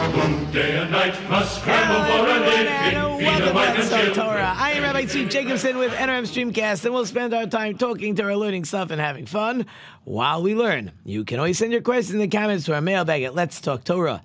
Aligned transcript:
Day 0.00 0.78
and 0.78 0.90
night 0.90 1.14
must 1.28 1.60
scramble 1.60 2.02
for 2.06 2.26
a 2.26 2.40
living. 2.40 3.18
Feed 3.18 3.46
the 3.46 3.52
wife 3.52 3.92
and. 3.92 4.14
Torah. 4.14 4.54
I 4.56 4.70
am 4.70 4.82
Rabbi 4.82 5.02
Tzvi 5.02 5.28
Jacobson 5.28 5.76
with 5.76 5.92
NRM 5.92 6.22
Streamcast, 6.22 6.86
and 6.86 6.94
we'll 6.94 7.04
spend 7.04 7.34
our 7.34 7.46
time 7.46 7.76
talking 7.76 8.14
to 8.14 8.22
our 8.22 8.34
learning 8.34 8.64
stuff, 8.64 8.90
and 8.90 8.98
having 8.98 9.26
fun 9.26 9.66
while 10.04 10.42
we 10.42 10.54
learn. 10.54 10.92
You 11.04 11.26
can 11.26 11.38
always 11.38 11.58
send 11.58 11.72
your 11.72 11.82
questions 11.82 12.14
in 12.14 12.20
the 12.20 12.28
comments 12.28 12.64
to 12.64 12.74
our 12.74 12.80
mailbag 12.80 13.24
at 13.24 13.34
Let's 13.34 13.60
Talk 13.60 13.84
Torah 13.84 14.22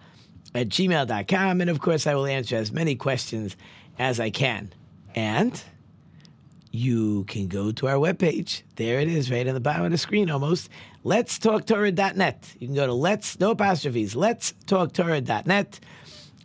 at 0.55 0.69
gmail.com, 0.69 1.59
and 1.59 1.69
of 1.69 1.81
course, 1.81 2.07
I 2.07 2.15
will 2.15 2.25
answer 2.25 2.55
as 2.55 2.71
many 2.71 2.95
questions 2.95 3.57
as 3.99 4.21
I 4.21 4.29
can. 4.29 4.71
And 5.13 5.61
you 6.75 7.23
can 7.25 7.47
go 7.47 7.71
to 7.71 7.87
our 7.87 7.95
webpage. 7.95 8.63
There 8.75 8.99
it 8.99 9.07
is, 9.07 9.31
right 9.31 9.47
on 9.47 9.53
the 9.53 9.59
bottom 9.59 9.85
of 9.85 9.91
the 9.91 9.97
screen 9.97 10.29
almost. 10.29 10.69
Let's 11.03 11.39
talk 11.39 11.65
Torah.net. 11.65 12.53
You 12.59 12.67
can 12.67 12.75
go 12.75 12.85
to 12.85 12.93
let's, 12.93 13.39
no 13.39 13.51
apostrophes, 13.51 14.15
let's 14.15 14.53
talk 14.65 14.93
Torah.net. 14.93 15.79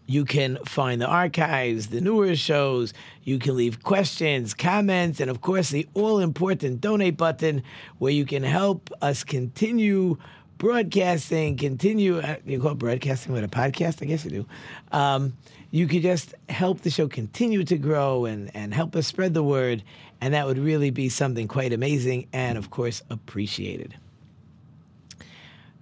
You 0.07 0.25
can 0.25 0.59
find 0.65 1.01
the 1.01 1.07
archives, 1.07 1.89
the 1.89 2.01
newer 2.01 2.35
shows. 2.35 2.93
You 3.23 3.39
can 3.39 3.57
leave 3.57 3.83
questions, 3.83 4.55
comments, 4.55 5.21
and 5.21 5.31
of 5.31 5.41
course, 5.41 5.71
the 5.71 5.87
all 5.95 6.19
important 6.19 6.81
donate 6.81 7.17
button 7.17 7.63
where 7.99 8.13
you 8.13 8.25
can 8.25 8.43
help 8.43 8.91
us 9.03 9.23
continue 9.23 10.17
broadcasting, 10.59 11.57
continue. 11.57 12.19
Uh, 12.19 12.37
you 12.45 12.61
call 12.61 12.73
it 12.73 12.79
broadcasting 12.79 13.33
with 13.33 13.43
a 13.43 13.49
podcast? 13.49 14.03
I 14.03 14.07
guess 14.07 14.25
you 14.25 14.31
do. 14.31 14.47
Um, 14.93 15.37
you 15.71 15.87
could 15.87 16.03
just 16.03 16.35
help 16.49 16.81
the 16.81 16.91
show 16.91 17.09
continue 17.09 17.63
to 17.65 17.79
grow 17.79 18.25
and, 18.25 18.51
and 18.55 18.75
help 18.75 18.97
us 18.97 19.07
spread 19.07 19.35
the 19.35 19.43
word. 19.43 19.83
And 20.21 20.35
that 20.35 20.47
would 20.47 20.59
really 20.59 20.91
be 20.91 21.09
something 21.09 21.47
quite 21.47 21.73
amazing 21.73 22.27
and, 22.33 22.59
of 22.59 22.71
course, 22.71 23.03
appreciated. 23.09 23.95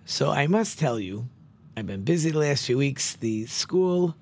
So 0.04 0.30
I 0.30 0.46
must 0.46 0.78
tell 0.78 1.00
you, 1.00 1.28
I've 1.76 1.86
been 1.86 2.04
busy 2.04 2.30
the 2.30 2.38
last 2.38 2.66
few 2.66 2.76
weeks. 2.76 3.16
The 3.16 3.46
school 3.46 4.14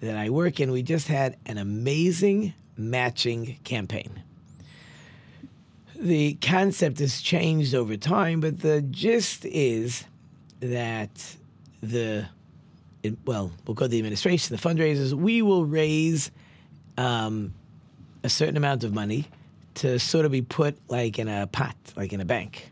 that 0.00 0.16
I 0.16 0.30
work 0.30 0.60
in, 0.60 0.70
we 0.70 0.82
just 0.82 1.08
had 1.08 1.36
an 1.46 1.58
amazing 1.58 2.54
matching 2.76 3.58
campaign. 3.64 4.22
The 5.96 6.34
concept 6.34 6.98
has 6.98 7.20
changed 7.20 7.74
over 7.74 7.96
time, 7.96 8.40
but 8.40 8.60
the 8.60 8.82
gist 8.82 9.44
is 9.44 10.04
that 10.60 11.36
the 11.82 12.26
well, 13.24 13.50
we'll 13.66 13.74
go 13.74 13.86
to 13.86 13.88
the 13.88 13.98
administration, 13.98 14.54
the 14.54 14.62
fundraisers. 14.62 15.12
We 15.12 15.42
will 15.42 15.64
raise 15.64 16.30
um, 16.96 17.54
a 18.22 18.28
certain 18.28 18.56
amount 18.56 18.84
of 18.84 18.94
money 18.94 19.28
to 19.74 19.98
sort 19.98 20.24
of 20.24 20.32
be 20.32 20.42
put 20.42 20.76
like 20.88 21.18
in 21.18 21.28
a 21.28 21.46
pot, 21.46 21.76
like 21.96 22.12
in 22.12 22.20
a 22.20 22.24
bank. 22.24 22.70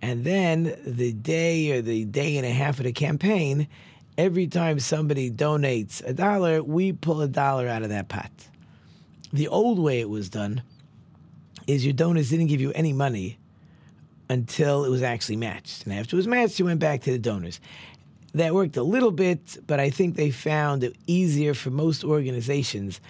And 0.00 0.24
then 0.24 0.76
the 0.86 1.12
day 1.12 1.72
or 1.72 1.82
the 1.82 2.04
day 2.04 2.36
and 2.36 2.46
a 2.46 2.50
half 2.50 2.78
of 2.78 2.84
the 2.84 2.92
campaign, 2.92 3.68
every 4.16 4.46
time 4.46 4.78
somebody 4.80 5.30
donates 5.30 6.02
a 6.04 6.12
dollar, 6.12 6.62
we 6.62 6.92
pull 6.92 7.20
a 7.20 7.28
dollar 7.28 7.68
out 7.68 7.82
of 7.82 7.88
that 7.90 8.08
pot. 8.08 8.30
The 9.32 9.48
old 9.48 9.78
way 9.78 10.00
it 10.00 10.08
was 10.08 10.28
done 10.28 10.62
is 11.66 11.84
your 11.84 11.92
donors 11.92 12.30
didn't 12.30 12.46
give 12.46 12.60
you 12.60 12.72
any 12.72 12.92
money 12.92 13.38
until 14.30 14.84
it 14.84 14.88
was 14.88 15.02
actually 15.02 15.36
matched. 15.36 15.84
And 15.84 15.92
after 15.94 16.16
it 16.16 16.18
was 16.18 16.26
matched, 16.26 16.58
you 16.58 16.64
went 16.64 16.80
back 16.80 17.02
to 17.02 17.12
the 17.12 17.18
donors. 17.18 17.60
That 18.34 18.54
worked 18.54 18.76
a 18.76 18.82
little 18.82 19.10
bit, 19.10 19.56
but 19.66 19.80
I 19.80 19.90
think 19.90 20.16
they 20.16 20.30
found 20.30 20.84
it 20.84 20.96
easier 21.06 21.54
for 21.54 21.70
most 21.70 22.04
organizations 22.04 23.00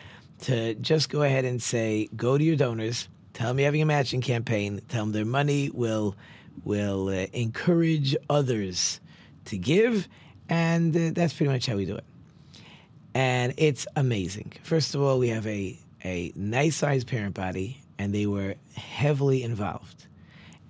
to 0.42 0.74
just 0.74 1.10
go 1.10 1.22
ahead 1.22 1.44
and 1.44 1.60
say, 1.60 2.08
go 2.16 2.38
to 2.38 2.44
your 2.44 2.56
donors, 2.56 3.08
tell 3.32 3.48
them 3.48 3.58
you're 3.58 3.66
having 3.66 3.82
a 3.82 3.86
matching 3.86 4.20
campaign, 4.20 4.80
tell 4.88 5.04
them 5.04 5.12
their 5.12 5.24
money 5.24 5.70
will 5.70 6.14
will 6.64 7.08
uh, 7.08 7.26
encourage 7.32 8.16
others 8.28 9.00
to 9.46 9.56
give, 9.56 10.08
and 10.48 10.96
uh, 10.96 11.10
that's 11.12 11.32
pretty 11.32 11.52
much 11.52 11.66
how 11.66 11.76
we 11.76 11.84
do 11.84 11.96
it. 11.96 12.04
And 13.14 13.54
it's 13.56 13.86
amazing. 13.96 14.52
First 14.62 14.94
of 14.94 15.02
all, 15.02 15.18
we 15.18 15.28
have 15.28 15.46
a 15.46 15.78
a 16.04 16.32
nice 16.36 16.76
sized 16.76 17.08
parent 17.08 17.34
body, 17.34 17.80
and 17.98 18.14
they 18.14 18.26
were 18.26 18.54
heavily 18.76 19.42
involved, 19.42 20.06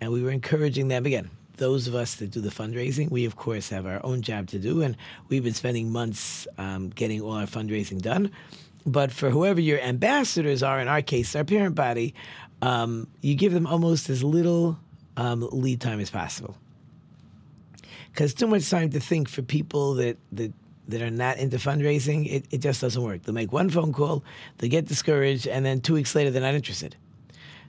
and 0.01 0.11
we 0.11 0.23
were 0.23 0.31
encouraging 0.31 0.89
them 0.89 1.05
again 1.05 1.31
those 1.59 1.87
of 1.87 1.95
us 1.95 2.17
that 2.17 2.31
do 2.31 2.41
the 2.41 2.51
fundraising, 2.51 3.11
we 3.11 3.25
of 3.25 3.37
course 3.37 3.69
have 3.69 3.87
our 3.87 4.01
own 4.05 4.23
job 4.23 4.49
to 4.49 4.59
do, 4.59 4.83
and 4.83 4.97
we've 5.29 5.45
been 5.45 5.55
spending 5.55 5.91
months 5.91 6.47
um, 6.57 6.91
getting 6.91 7.21
all 7.21 7.33
our 7.33 7.47
fundraising 7.47 8.01
done. 8.01 8.31
But 8.87 9.13
for 9.13 9.31
whoever 9.31 9.61
your 9.61 9.81
ambassadors 9.81 10.63
are, 10.63 10.81
in 10.81 10.89
our 10.89 11.03
case, 11.03 11.37
our 11.37 11.45
parent 11.45 11.75
body, 11.75 12.15
um, 12.63 13.07
you 13.21 13.35
give 13.35 13.53
them 13.53 13.67
almost 13.67 14.09
as 14.09 14.25
little 14.25 14.79
um, 15.17 15.47
lead 15.53 15.81
time 15.81 16.01
as 16.01 16.11
possible. 16.11 16.57
Because 18.13 18.35
too 18.35 18.47
much 18.47 18.69
time 18.71 18.91
to 18.91 19.01
think 19.01 19.29
for 19.29 19.43
people 19.43 19.95
that, 19.95 20.17
that 20.33 20.53
that 20.89 21.03
are 21.03 21.11
not 21.11 21.37
into 21.37 21.59
fundraising, 21.59 22.27
it, 22.33 22.47
it 22.51 22.59
just 22.59 22.81
doesn't 22.81 23.03
work. 23.03 23.23
They'll 23.23 23.35
make 23.35 23.53
one 23.53 23.69
phone 23.69 23.93
call, 23.93 24.25
they 24.57 24.69
get 24.69 24.87
discouraged, 24.87 25.47
and 25.47 25.65
then 25.65 25.81
two 25.81 25.93
weeks 25.95 26.15
later 26.15 26.31
they're 26.31 26.43
not 26.43 26.55
interested. 26.55 26.97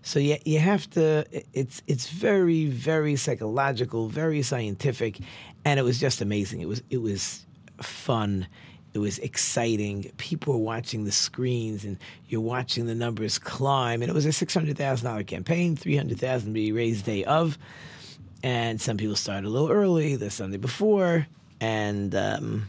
So 0.01 0.19
you, 0.19 0.37
you 0.45 0.59
have 0.59 0.89
to, 0.91 1.25
it's, 1.53 1.81
it's 1.87 2.09
very, 2.09 2.67
very 2.67 3.15
psychological, 3.15 4.07
very 4.07 4.41
scientific, 4.41 5.19
and 5.65 5.79
it 5.79 5.83
was 5.83 5.99
just 5.99 6.21
amazing. 6.21 6.61
It 6.61 6.67
was, 6.67 6.81
it 6.89 7.01
was 7.01 7.45
fun. 7.81 8.47
It 8.93 8.99
was 8.99 9.19
exciting. 9.19 10.11
People 10.17 10.53
were 10.53 10.59
watching 10.59 11.03
the 11.03 11.11
screens, 11.11 11.85
and 11.85 11.97
you're 12.27 12.41
watching 12.41 12.87
the 12.87 12.95
numbers 12.95 13.37
climb. 13.37 14.01
And 14.01 14.09
it 14.09 14.13
was 14.13 14.25
a 14.25 14.31
six 14.31 14.53
hundred 14.53 14.77
thousand 14.77 15.05
dollar 15.05 15.23
campaign, 15.23 15.75
three 15.75 15.95
hundred 15.95 16.19
thousand 16.19 16.53
be 16.53 16.71
raised 16.71 17.05
day 17.05 17.23
of, 17.25 17.57
and 18.41 18.81
some 18.81 18.97
people 18.97 19.15
started 19.15 19.45
a 19.45 19.49
little 19.49 19.69
early 19.69 20.15
the 20.15 20.31
Sunday 20.31 20.57
before, 20.57 21.27
and 21.61 22.15
um, 22.15 22.67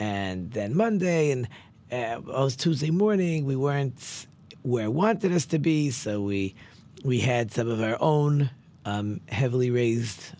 and 0.00 0.50
then 0.50 0.74
Monday, 0.74 1.30
and 1.30 1.46
uh, 1.92 2.18
it 2.18 2.24
was 2.24 2.56
Tuesday 2.56 2.90
morning. 2.90 3.44
We 3.44 3.54
weren't 3.54 4.26
where 4.62 4.84
it 4.84 4.92
wanted 4.92 5.32
us 5.32 5.46
to 5.46 5.58
be, 5.58 5.90
so 5.90 6.20
we 6.20 6.54
we 7.04 7.20
had 7.20 7.52
some 7.52 7.68
of 7.68 7.80
our 7.80 7.96
own 8.00 8.50
um, 8.84 9.20
heavily 9.28 9.70
raised 9.70 10.32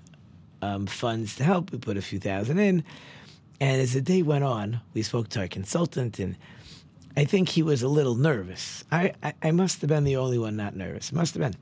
um, 0.63 0.87
funds 0.87 1.37
to 1.37 1.45
help. 1.45 1.73
We 1.73 1.79
put 1.79 1.97
a 1.97 2.03
few 2.03 2.19
thousand 2.19 2.59
in, 2.59 2.85
and 3.61 3.81
as 3.81 3.95
the 3.95 4.03
day 4.03 4.23
went 4.23 4.45
on, 4.45 4.81
we 4.95 5.03
spoke 5.03 5.29
to 5.31 5.41
our 5.41 5.49
consultant, 5.49 6.19
and 6.19 6.37
I 7.17 7.25
think 7.25 7.49
he 7.49 7.63
was 7.63 7.83
a 7.83 7.89
little 7.89 8.15
nervous. 8.15 8.85
I, 8.93 9.13
I, 9.23 9.33
I 9.43 9.51
must 9.51 9.81
have 9.81 9.89
been 9.89 10.05
the 10.05 10.17
only 10.17 10.39
one 10.39 10.57
not 10.57 10.77
nervous. 10.77 11.13
Must 11.13 11.35
have 11.35 11.43
been. 11.43 11.57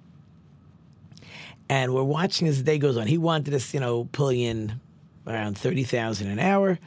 And 1.68 1.94
we're 1.94 2.02
watching 2.02 2.48
as 2.48 2.58
the 2.58 2.64
day 2.64 2.78
goes 2.78 2.96
on. 2.96 3.06
He 3.06 3.18
wanted 3.18 3.54
us, 3.54 3.74
you 3.74 3.80
know, 3.80 4.08
pulling 4.12 4.40
in 4.40 4.80
around 5.26 5.58
thirty 5.58 5.84
thousand 5.84 6.28
an 6.28 6.38
hour, 6.38 6.78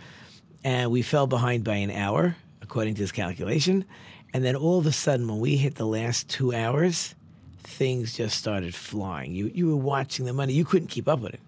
and 0.64 0.92
we 0.92 1.02
fell 1.02 1.28
behind 1.28 1.64
by 1.64 1.76
an 1.76 1.92
hour 1.92 2.36
according 2.62 2.96
to 2.96 3.02
his 3.02 3.12
calculation. 3.12 3.86
And 4.34 4.46
then 4.46 4.56
all 4.56 4.80
of 4.80 4.86
a 4.86 4.92
sudden, 4.92 5.28
when 5.28 5.40
we 5.40 5.58
hit 5.58 5.76
the 5.76 5.86
last 5.86 6.30
two 6.30 6.54
hours, 6.54 7.16
things 7.64 8.14
just 8.16 8.38
started 8.38 8.74
flying. 8.74 9.34
You 9.34 9.52
you 9.54 9.68
were 9.68 9.76
watching 9.76 10.26
the 10.26 10.34
money. 10.34 10.54
You 10.54 10.66
couldn't 10.66 10.88
keep 10.88 11.08
up 11.08 11.20
with 11.20 11.34
it. 11.34 11.40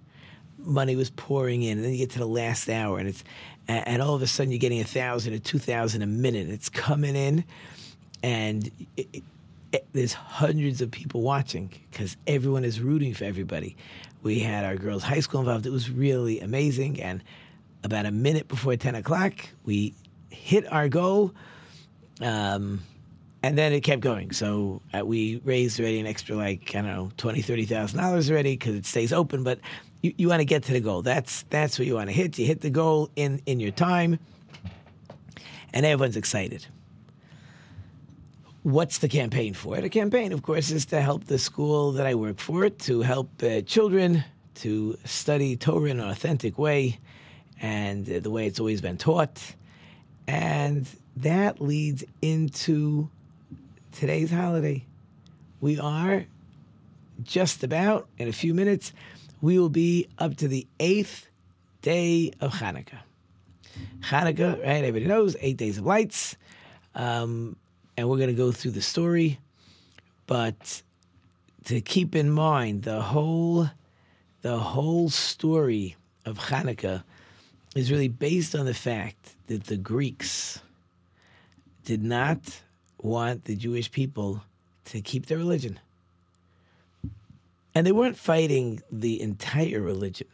Money 0.58 0.96
was 0.96 1.10
pouring 1.10 1.64
in, 1.64 1.78
and 1.78 1.86
then 1.86 1.92
you 1.92 1.98
get 1.98 2.12
to 2.12 2.20
the 2.20 2.26
last 2.26 2.70
hour, 2.70 2.98
and 2.98 3.08
it's 3.08 3.24
and 3.68 4.02
all 4.02 4.16
of 4.16 4.22
a 4.22 4.28
sudden 4.28 4.52
you're 4.52 4.60
getting 4.60 4.82
a 4.82 4.86
thousand 4.86 5.34
or 5.34 5.40
two 5.40 5.60
thousand 5.60 6.02
a 6.02 6.08
minute. 6.08 6.50
It's 6.50 6.70
coming 6.70 7.16
in, 7.16 7.46
and 8.22 8.70
it, 8.98 9.08
it, 9.14 9.24
it, 9.72 9.88
there's 9.94 10.14
hundreds 10.14 10.82
of 10.82 10.92
people 10.92 11.22
watching 11.22 11.72
because 11.92 12.18
everyone 12.28 12.66
is 12.66 12.82
rooting 12.82 13.14
for 13.14 13.24
everybody. 13.24 13.76
We 14.24 14.40
had 14.40 14.66
our 14.66 14.76
girls' 14.76 15.04
high 15.04 15.20
school 15.20 15.42
involved. 15.42 15.66
It 15.66 15.72
was 15.72 15.90
really 15.90 16.40
amazing, 16.42 17.02
and 17.02 17.24
about 17.84 18.06
a 18.06 18.12
minute 18.12 18.48
before 18.48 18.76
ten 18.76 18.96
o'clock, 18.96 19.34
we 19.64 19.94
hit 20.30 20.70
our 20.72 20.90
goal 20.90 21.34
um, 22.22 22.82
and 23.42 23.58
then 23.58 23.74
it 23.74 23.82
kept 23.82 24.02
going. 24.02 24.32
So 24.32 24.82
uh, 24.98 25.06
we 25.06 25.42
raised 25.44 25.80
already 25.80 26.00
an 26.00 26.08
extra 26.08 26.36
like 26.36 26.76
I 26.76 26.82
don't 26.82 26.92
know 26.92 27.12
twenty 27.18 27.42
thirty 27.42 27.66
thousand 27.66 28.00
dollars 28.00 28.32
already 28.32 28.56
because 28.56 28.76
it 28.76 28.86
stays 28.86 29.12
open. 29.14 29.44
But 29.44 29.60
you, 30.02 30.14
you 30.18 30.28
want 30.30 30.40
to 30.40 30.46
get 30.46 30.64
to 30.64 30.74
the 30.74 30.80
goal. 30.80 31.02
That's 31.02 31.44
that's 31.50 31.78
what 31.78 31.88
you 31.88 31.96
want 31.96 32.10
to 32.10 32.16
hit. 32.16 32.38
You 32.38 32.46
hit 32.46 32.62
the 32.62 32.70
goal 32.70 33.10
in 33.16 33.42
in 33.46 33.60
your 33.60 33.72
time, 33.72 34.20
and 35.74 35.86
everyone's 35.86 36.18
excited. 36.18 36.66
What's 38.64 39.00
the 39.00 39.10
campaign 39.10 39.54
for? 39.54 39.76
The 39.82 39.90
campaign, 39.90 40.32
of 40.32 40.42
course, 40.42 40.72
is 40.72 40.86
to 40.88 41.02
help 41.02 41.26
the 41.26 41.38
school 41.38 41.92
that 41.94 42.08
I 42.08 42.16
work 42.16 42.40
for 42.40 42.70
to 42.70 43.02
help 43.02 43.44
uh, 43.44 43.60
children 43.62 44.24
to 44.56 44.98
study 45.04 45.58
Torah 45.58 45.90
in 45.90 46.00
an 46.00 46.10
authentic 46.10 46.58
way 46.58 47.00
and 47.62 48.10
uh, 48.10 48.20
the 48.20 48.30
way 48.30 48.48
it's 48.48 48.60
always 48.60 48.82
been 48.82 48.98
taught 48.98 49.56
And 50.28 50.88
that 51.18 51.62
leads 51.62 52.04
into 52.22 53.10
today's 53.92 54.32
holiday. 54.32 54.84
We 55.62 55.80
are 55.80 56.26
just 57.24 57.64
about 57.64 58.08
in 58.18 58.28
a 58.28 58.34
few 58.34 58.54
minutes, 58.54 58.94
we 59.42 59.60
will 59.60 59.70
be 59.70 60.08
up 60.18 60.36
to 60.38 60.48
the 60.48 60.66
eighth 60.80 61.28
day 61.82 62.32
of 62.40 62.54
Hanukkah. 62.54 63.00
Hanukkah, 64.02 64.60
right? 64.60 64.84
Everybody 64.84 65.06
knows 65.06 65.36
eight 65.40 65.58
days 65.58 65.78
of 65.78 65.86
lights. 65.86 66.36
Um, 66.96 67.56
and 67.98 68.10
we're 68.10 68.18
going 68.18 68.30
to 68.30 68.36
go 68.36 68.52
through 68.52 68.72
the 68.72 68.82
story. 68.82 69.40
But 70.28 70.82
to 71.66 71.82
keep 71.82 72.16
in 72.16 72.32
mind, 72.32 72.84
the 72.84 73.02
whole, 73.02 73.70
the 74.42 74.58
whole 74.58 75.10
story 75.10 75.96
of 76.26 76.38
Hanukkah 76.38 77.04
is 77.76 77.92
really 77.92 78.08
based 78.08 78.56
on 78.56 78.66
the 78.66 78.74
fact 78.74 79.36
that 79.48 79.66
the 79.66 79.78
Greeks 79.78 80.60
did 81.84 82.04
not 82.04 82.62
want 83.02 83.46
the 83.46 83.56
Jewish 83.56 83.92
people 83.92 84.42
to 84.86 85.02
keep 85.02 85.26
their 85.26 85.38
religion. 85.38 85.80
And 87.76 87.86
they 87.86 87.92
weren't 87.92 88.18
fighting 88.18 88.82
the 88.92 89.22
entire 89.22 89.82
religion. 89.82 90.28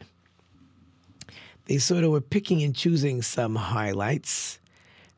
They 1.66 1.78
sort 1.78 2.04
of 2.04 2.10
were 2.10 2.20
picking 2.20 2.62
and 2.62 2.74
choosing 2.74 3.22
some 3.22 3.54
highlights 3.54 4.58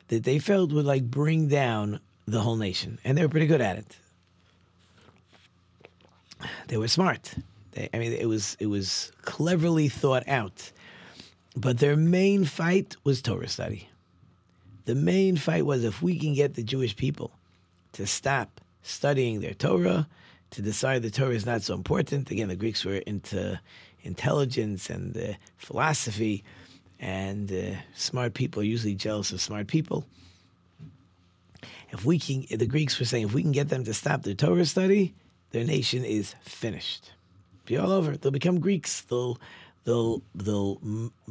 that 0.08 0.24
they 0.24 0.38
felt 0.38 0.72
would 0.72 0.84
like 0.84 1.04
bring 1.04 1.48
down 1.48 2.00
the 2.26 2.40
whole 2.40 2.56
nation. 2.56 2.98
And 3.04 3.16
they 3.16 3.22
were 3.22 3.28
pretty 3.28 3.46
good 3.46 3.60
at 3.60 3.78
it. 3.78 3.96
They 6.68 6.76
were 6.76 6.88
smart. 6.88 7.34
They, 7.72 7.88
I 7.94 7.98
mean, 7.98 8.12
it 8.12 8.26
was 8.26 8.56
it 8.60 8.66
was 8.66 9.12
cleverly 9.22 9.88
thought 9.88 10.26
out. 10.28 10.70
But 11.56 11.78
their 11.78 11.96
main 11.96 12.44
fight 12.44 12.96
was 13.04 13.22
Torah 13.22 13.48
study. 13.48 13.88
The 14.84 14.94
main 14.94 15.36
fight 15.36 15.64
was 15.64 15.84
if 15.84 16.02
we 16.02 16.18
can 16.18 16.34
get 16.34 16.54
the 16.54 16.62
Jewish 16.62 16.96
people 16.96 17.32
to 17.92 18.06
stop 18.06 18.60
studying 18.82 19.40
their 19.40 19.54
Torah, 19.54 20.08
to 20.50 20.62
decide 20.62 21.02
the 21.02 21.10
Torah 21.10 21.34
is 21.34 21.46
not 21.46 21.62
so 21.62 21.74
important. 21.74 22.30
Again, 22.30 22.48
the 22.48 22.56
Greeks 22.56 22.84
were 22.84 22.96
into 22.96 23.60
intelligence 24.02 24.90
and 24.90 25.16
uh, 25.16 25.34
philosophy, 25.56 26.44
and 26.98 27.50
uh, 27.52 27.76
smart 27.94 28.34
people 28.34 28.62
are 28.62 28.64
usually 28.64 28.94
jealous 28.94 29.32
of 29.32 29.40
smart 29.40 29.66
people. 29.66 30.04
If 31.90 32.04
we 32.04 32.18
can, 32.18 32.44
the 32.50 32.66
Greeks 32.66 32.98
were 32.98 33.04
saying, 33.04 33.26
if 33.26 33.34
we 33.34 33.42
can 33.42 33.52
get 33.52 33.68
them 33.68 33.84
to 33.84 33.94
stop 33.94 34.22
their 34.22 34.34
Torah 34.34 34.64
study, 34.64 35.14
their 35.50 35.64
nation 35.64 36.04
is 36.04 36.34
finished. 36.42 37.12
Be 37.66 37.76
all 37.76 37.92
over. 37.92 38.16
They'll 38.16 38.32
become 38.32 38.60
Greeks. 38.60 39.02
They'll 39.02 39.38
they'll 39.84 40.22
they'll 40.34 40.80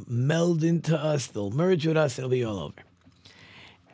meld 0.06 0.64
into 0.64 0.96
us. 0.96 1.26
They'll 1.26 1.50
merge 1.50 1.86
with 1.86 1.96
us. 1.96 2.18
It'll 2.18 2.30
be 2.30 2.44
all 2.44 2.58
over. 2.58 2.74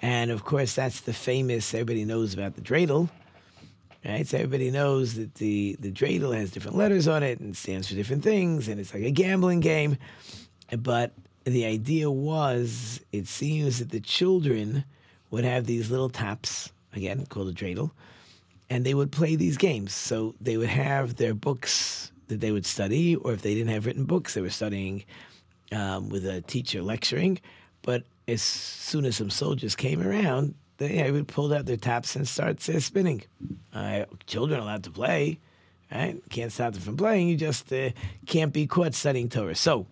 And 0.00 0.31
of 0.31 0.45
course, 0.45 0.75
that's 0.75 1.00
the 1.00 1.12
famous. 1.12 1.75
Everybody 1.75 2.05
knows 2.05 2.35
about 2.35 2.55
the 2.55 2.61
dreidel, 2.61 3.09
right? 4.05 4.27
So 4.27 4.39
everybody 4.39 4.71
knows 4.71 5.15
that 5.15 5.35
the 5.37 5.77
the 5.81 5.91
dreidel 5.91 6.35
has 6.35 6.50
different 6.50 6.77
letters 6.77 7.09
on 7.09 7.23
it 7.23 7.41
and 7.41 7.56
stands 7.56 7.89
for 7.89 7.95
different 7.95 8.23
things, 8.23 8.69
and 8.69 8.81
it's 8.81 8.95
like 8.95 9.03
a 9.03 9.11
gambling 9.11 9.61
game. 9.61 9.99
But 10.79 11.12
the 11.45 11.65
idea 11.65 12.11
was, 12.11 13.00
it 13.11 13.27
seems 13.27 13.79
that 13.79 13.91
the 13.91 14.00
children 14.00 14.85
would 15.31 15.45
have 15.45 15.67
these 15.67 15.91
little 15.91 16.11
taps 16.11 16.71
again 16.95 17.27
called 17.27 17.49
a 17.49 17.53
dreidel, 17.53 17.91
and 18.71 18.85
they 18.85 18.95
would 18.95 19.11
play 19.11 19.35
these 19.35 19.56
games. 19.56 19.95
So 19.95 20.35
they 20.41 20.56
would 20.56 20.69
have 20.69 21.17
their 21.17 21.35
books 21.35 22.12
that 22.29 22.41
they 22.41 22.53
would 22.53 22.67
study, 22.67 23.17
or 23.17 23.33
if 23.33 23.43
they 23.43 23.55
didn't 23.55 23.71
have 23.71 23.87
written 23.87 24.05
books, 24.05 24.35
they 24.35 24.43
were 24.43 24.50
studying 24.50 25.05
um, 25.73 26.09
with 26.09 26.27
a 26.27 26.41
teacher 26.43 26.83
lecturing. 26.83 27.41
But 27.83 28.05
as 28.29 28.43
soon 28.43 29.07
as 29.07 29.17
some 29.17 29.31
soldiers 29.31 29.75
came 29.75 30.03
around, 30.03 30.55
they 30.77 31.11
would 31.11 31.27
pull 31.27 31.53
out 31.53 31.67
their 31.67 31.77
taps 31.77 32.15
and 32.15 32.29
start 32.29 32.69
uh, 32.69 32.79
spinning. 32.79 33.23
Uh, 33.75 34.05
children 34.27 34.61
allowed 34.61 34.85
to 34.85 34.91
play, 34.91 35.41
right? 35.91 36.21
Can't 36.31 36.53
stop 36.53 36.75
them 36.75 36.83
from 36.83 36.97
playing. 36.97 37.29
You 37.29 37.37
just 37.37 37.73
uh, 37.73 37.91
can't 38.27 38.53
be 38.53 38.67
caught 38.67 38.95
studying 38.95 39.29
Torah. 39.29 39.57
So, 39.57 39.87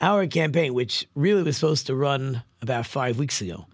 our 0.00 0.26
campaign, 0.26 0.74
which 0.74 1.08
really 1.14 1.42
was 1.42 1.56
supposed 1.56 1.86
to 1.88 1.94
run 1.96 2.42
about 2.62 2.86
five 2.86 3.18
weeks 3.18 3.40
ago, 3.40 3.66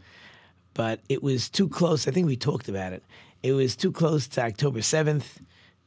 but 0.73 1.01
it 1.09 1.23
was 1.23 1.51
too 1.51 1.69
close. 1.69 2.09
I 2.09 2.13
think 2.13 2.27
we 2.27 2.37
talked 2.37 2.69
about 2.69 2.93
it. 2.93 3.03
It 3.43 3.53
was 3.53 3.77
too 3.77 3.93
close 3.93 4.27
to 4.29 4.43
October 4.43 4.81
7th, 4.81 5.25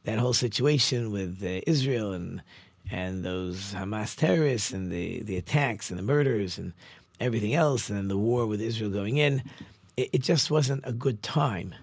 that 0.04 0.18
whole 0.18 0.32
situation 0.32 1.10
with 1.10 1.42
uh, 1.42 1.60
Israel 1.66 2.12
and 2.12 2.42
and 2.90 3.24
those 3.24 3.72
Hamas 3.72 4.16
terrorists 4.16 4.72
and 4.72 4.90
the, 4.90 5.22
the 5.22 5.36
attacks 5.36 5.90
and 5.90 5.98
the 5.98 6.02
murders 6.02 6.58
and 6.58 6.72
everything 7.20 7.54
else, 7.54 7.88
and 7.88 7.98
then 7.98 8.08
the 8.08 8.16
war 8.18 8.46
with 8.46 8.60
Israel 8.60 8.90
going 8.90 9.18
in. 9.18 9.42
It, 9.96 10.10
it 10.14 10.22
just 10.22 10.50
wasn't 10.50 10.82
a 10.84 10.92
good 10.92 11.22
time. 11.22 11.74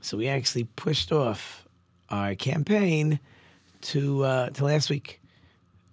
So 0.00 0.16
we 0.16 0.28
actually 0.28 0.64
pushed 0.64 1.12
off 1.12 1.66
our 2.10 2.34
campaign 2.34 3.20
to 3.82 4.24
uh, 4.24 4.50
to 4.50 4.64
last 4.64 4.90
week, 4.90 5.20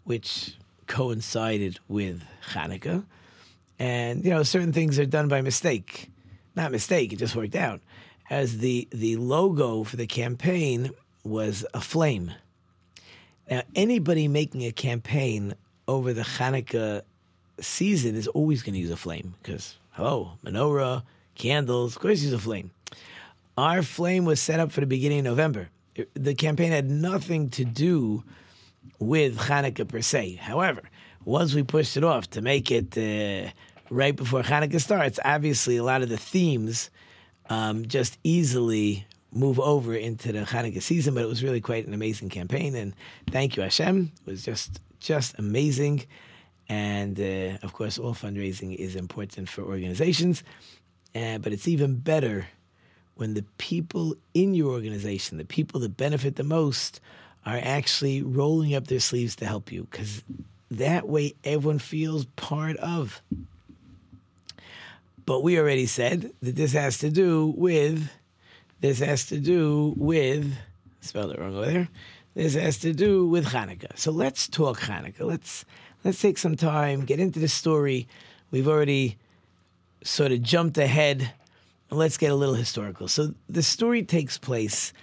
which 0.03 0.55
coincided 0.87 1.79
with 1.87 2.23
Hanukkah. 2.51 3.05
And 3.77 4.25
you 4.25 4.31
know, 4.31 4.43
certain 4.43 4.73
things 4.73 4.99
are 4.99 5.05
done 5.05 5.27
by 5.27 5.41
mistake. 5.41 6.09
Not 6.55 6.71
mistake, 6.71 7.13
it 7.13 7.17
just 7.17 7.35
worked 7.35 7.55
out. 7.55 7.81
As 8.29 8.57
the 8.57 8.87
the 8.91 9.15
logo 9.15 9.83
for 9.83 9.95
the 9.95 10.07
campaign 10.07 10.91
was 11.23 11.65
a 11.73 11.81
flame. 11.81 12.33
Now, 13.49 13.63
anybody 13.75 14.27
making 14.27 14.65
a 14.65 14.71
campaign 14.71 15.55
over 15.87 16.13
the 16.13 16.21
Hanukkah 16.21 17.01
season 17.59 18.15
is 18.15 18.27
always 18.27 18.61
going 18.61 18.75
to 18.75 18.79
use 18.79 18.91
a 18.91 18.97
flame 18.97 19.33
because, 19.41 19.75
hello, 19.91 20.33
menorah, 20.45 21.03
candles, 21.35 21.95
of 21.95 22.01
course, 22.01 22.21
use 22.21 22.33
a 22.33 22.39
flame. 22.39 22.69
Our 23.57 23.81
flame 23.81 24.25
was 24.25 24.39
set 24.39 24.59
up 24.59 24.71
for 24.71 24.81
the 24.81 24.85
beginning 24.85 25.19
of 25.19 25.25
November. 25.25 25.69
The 26.13 26.35
campaign 26.35 26.71
had 26.71 26.89
nothing 26.89 27.49
to 27.51 27.65
do 27.65 28.23
with 28.99 29.37
Hanukkah 29.37 29.87
per 29.87 30.01
se. 30.01 30.35
However, 30.35 30.83
once 31.25 31.53
we 31.53 31.63
pushed 31.63 31.97
it 31.97 32.03
off 32.03 32.29
to 32.31 32.41
make 32.41 32.71
it 32.71 32.97
uh, 32.97 33.49
right 33.89 34.15
before 34.15 34.43
Hanukkah 34.43 34.79
starts, 34.79 35.19
obviously 35.25 35.77
a 35.77 35.83
lot 35.83 36.03
of 36.03 36.09
the 36.09 36.17
themes 36.17 36.91
um, 37.49 37.87
just 37.87 38.17
easily 38.23 39.05
move 39.31 39.59
over 39.59 39.93
into 39.95 40.31
the 40.31 40.39
Hanukkah 40.39 40.81
season. 40.81 41.13
But 41.13 41.23
it 41.23 41.27
was 41.27 41.43
really 41.43 41.61
quite 41.61 41.87
an 41.87 41.93
amazing 41.93 42.29
campaign, 42.29 42.75
and 42.75 42.93
thank 43.29 43.57
you 43.57 43.63
Hashem. 43.63 44.11
It 44.25 44.31
was 44.31 44.43
just 44.43 44.79
just 44.99 45.37
amazing, 45.39 46.05
and 46.67 47.19
uh, 47.19 47.57
of 47.63 47.73
course, 47.73 47.97
all 47.97 48.13
fundraising 48.13 48.75
is 48.75 48.95
important 48.95 49.49
for 49.49 49.63
organizations, 49.63 50.43
uh, 51.15 51.37
but 51.37 51.53
it's 51.53 51.67
even 51.67 51.95
better 51.95 52.47
when 53.15 53.33
the 53.33 53.45
people 53.57 54.15
in 54.33 54.53
your 54.53 54.71
organization, 54.71 55.37
the 55.37 55.45
people 55.45 55.81
that 55.81 55.97
benefit 55.97 56.37
the 56.37 56.43
most, 56.43 57.01
are 57.45 57.59
actually 57.61 58.21
rolling 58.21 58.75
up 58.75 58.87
their 58.87 58.99
sleeves 58.99 59.35
to 59.35 59.45
help 59.45 59.71
you 59.71 59.87
because 59.91 60.23
that 60.71 61.07
way 61.07 61.33
everyone 61.43 61.79
feels 61.79 62.25
part 62.25 62.77
of. 62.77 63.21
But 65.25 65.43
we 65.43 65.59
already 65.59 65.85
said 65.85 66.31
that 66.41 66.55
this 66.55 66.73
has 66.73 66.99
to 66.99 67.09
do 67.09 67.53
with 67.57 68.09
this 68.81 68.99
has 68.99 69.25
to 69.27 69.39
do 69.39 69.93
with 69.97 70.53
spelled 71.01 71.31
it 71.31 71.39
wrong 71.39 71.55
over 71.55 71.65
there. 71.65 71.89
This 72.35 72.55
has 72.55 72.77
to 72.79 72.93
do 72.93 73.25
with 73.25 73.45
Hanukkah. 73.45 73.97
So 73.97 74.11
let's 74.11 74.47
talk 74.47 74.79
Hanukkah. 74.79 75.21
Let's 75.21 75.65
let's 76.03 76.21
take 76.21 76.37
some 76.37 76.55
time, 76.55 77.05
get 77.05 77.19
into 77.19 77.39
the 77.39 77.47
story. 77.47 78.07
We've 78.51 78.67
already 78.67 79.17
sort 80.03 80.31
of 80.31 80.41
jumped 80.41 80.77
ahead. 80.77 81.33
Let's 81.91 82.17
get 82.17 82.31
a 82.31 82.35
little 82.35 82.55
historical. 82.55 83.07
So 83.07 83.33
the 83.49 83.63
story 83.63 84.03
takes 84.03 84.37
place. 84.37 84.93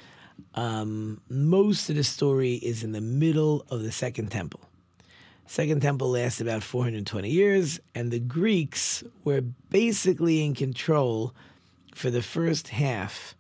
Um, 0.55 1.21
most 1.29 1.91
of 1.91 1.97
the 1.97 2.05
story 2.05 2.55
is 2.55 2.83
in 2.83 2.93
the 2.93 3.01
middle 3.01 3.67
of 3.71 3.83
the 3.83 3.93
Second 3.93 4.31
Temple. 4.31 4.61
Second 5.47 5.81
Temple 5.81 6.11
lasted 6.11 6.47
about 6.47 6.63
420 6.63 7.31
years, 7.31 7.79
and 7.95 8.11
the 8.11 8.19
Greeks 8.19 9.05
were 9.25 9.43
basically 9.71 10.45
in 10.45 10.55
control 10.55 11.35
for 11.95 12.11
the 12.11 12.23
first 12.23 12.69
half. 12.69 13.36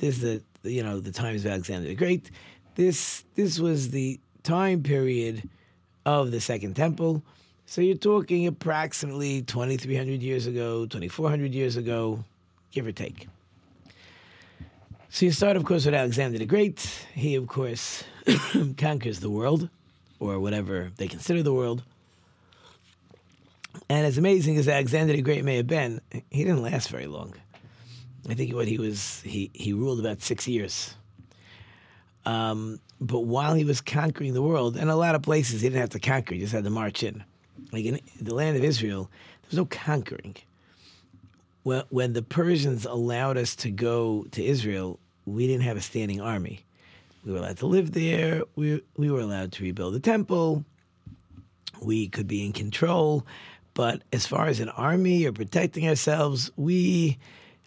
This 0.00 0.22
is 0.22 0.42
the 0.62 0.70
you 0.70 0.82
know 0.82 0.98
the 0.98 1.12
times 1.12 1.44
of 1.44 1.50
Alexander 1.52 1.88
the 1.88 1.94
Great. 1.94 2.30
This 2.74 3.24
this 3.34 3.60
was 3.60 3.90
the 3.90 4.18
time 4.42 4.82
period 4.82 5.46
of 6.06 6.30
the 6.30 6.40
Second 6.40 6.74
Temple. 6.74 7.22
So 7.66 7.82
you're 7.82 7.96
talking 7.96 8.46
approximately 8.46 9.42
2,300 9.42 10.22
years 10.22 10.46
ago, 10.46 10.86
2,400 10.86 11.52
years 11.54 11.76
ago, 11.76 12.24
give 12.72 12.86
or 12.86 12.92
take. 12.92 13.28
So 15.10 15.26
you 15.26 15.32
start, 15.32 15.56
of 15.56 15.64
course, 15.64 15.84
with 15.84 15.94
Alexander 15.94 16.38
the 16.38 16.46
Great. 16.46 16.80
He, 17.12 17.34
of 17.34 17.46
course, 17.46 18.02
conquers 18.78 19.20
the 19.20 19.28
world, 19.28 19.68
or 20.18 20.40
whatever 20.40 20.90
they 20.96 21.08
consider 21.08 21.42
the 21.42 21.52
world. 21.52 21.82
And 23.90 24.06
as 24.06 24.16
amazing 24.16 24.56
as 24.56 24.66
Alexander 24.66 25.12
the 25.12 25.22
Great 25.22 25.44
may 25.44 25.56
have 25.56 25.66
been, 25.66 26.00
he 26.30 26.44
didn't 26.44 26.62
last 26.62 26.88
very 26.88 27.06
long. 27.06 27.34
I 28.28 28.34
think 28.34 28.54
what 28.54 28.68
he 28.68 28.78
was, 28.78 29.22
he, 29.22 29.50
he 29.52 29.72
ruled 29.72 30.00
about 30.00 30.22
six 30.22 30.46
years. 30.46 30.94
Um, 32.26 32.80
but 33.00 33.20
while 33.20 33.54
he 33.54 33.64
was 33.64 33.80
conquering 33.80 34.34
the 34.34 34.42
world, 34.42 34.76
and 34.76 34.90
a 34.90 34.96
lot 34.96 35.14
of 35.14 35.22
places 35.22 35.62
he 35.62 35.68
didn't 35.68 35.80
have 35.80 35.90
to 35.90 35.98
conquer, 35.98 36.34
he 36.34 36.40
just 36.40 36.52
had 36.52 36.64
to 36.64 36.70
march 36.70 37.02
in. 37.02 37.24
Like 37.72 37.84
in 37.84 38.00
the 38.20 38.34
land 38.34 38.56
of 38.56 38.64
Israel, 38.64 39.10
there 39.42 39.48
was 39.48 39.56
no 39.56 39.64
conquering. 39.64 40.36
when, 41.62 41.82
when 41.90 42.12
the 42.12 42.22
Persians 42.22 42.84
allowed 42.84 43.36
us 43.36 43.54
to 43.56 43.70
go 43.70 44.26
to 44.32 44.44
Israel, 44.44 44.98
we 45.26 45.46
didn't 45.46 45.62
have 45.62 45.76
a 45.76 45.82
standing 45.82 46.20
army. 46.20 46.64
We 47.24 47.32
were 47.32 47.38
allowed 47.38 47.58
to 47.58 47.66
live 47.66 47.92
there. 47.92 48.42
We, 48.56 48.82
we 48.96 49.10
were 49.10 49.20
allowed 49.20 49.52
to 49.52 49.62
rebuild 49.62 49.94
the 49.94 50.00
temple. 50.00 50.64
We 51.82 52.08
could 52.08 52.26
be 52.26 52.44
in 52.44 52.52
control. 52.52 53.26
But 53.74 54.02
as 54.12 54.26
far 54.26 54.46
as 54.46 54.60
an 54.60 54.70
army 54.70 55.26
or 55.26 55.32
protecting 55.32 55.86
ourselves, 55.88 56.50
we 56.56 57.18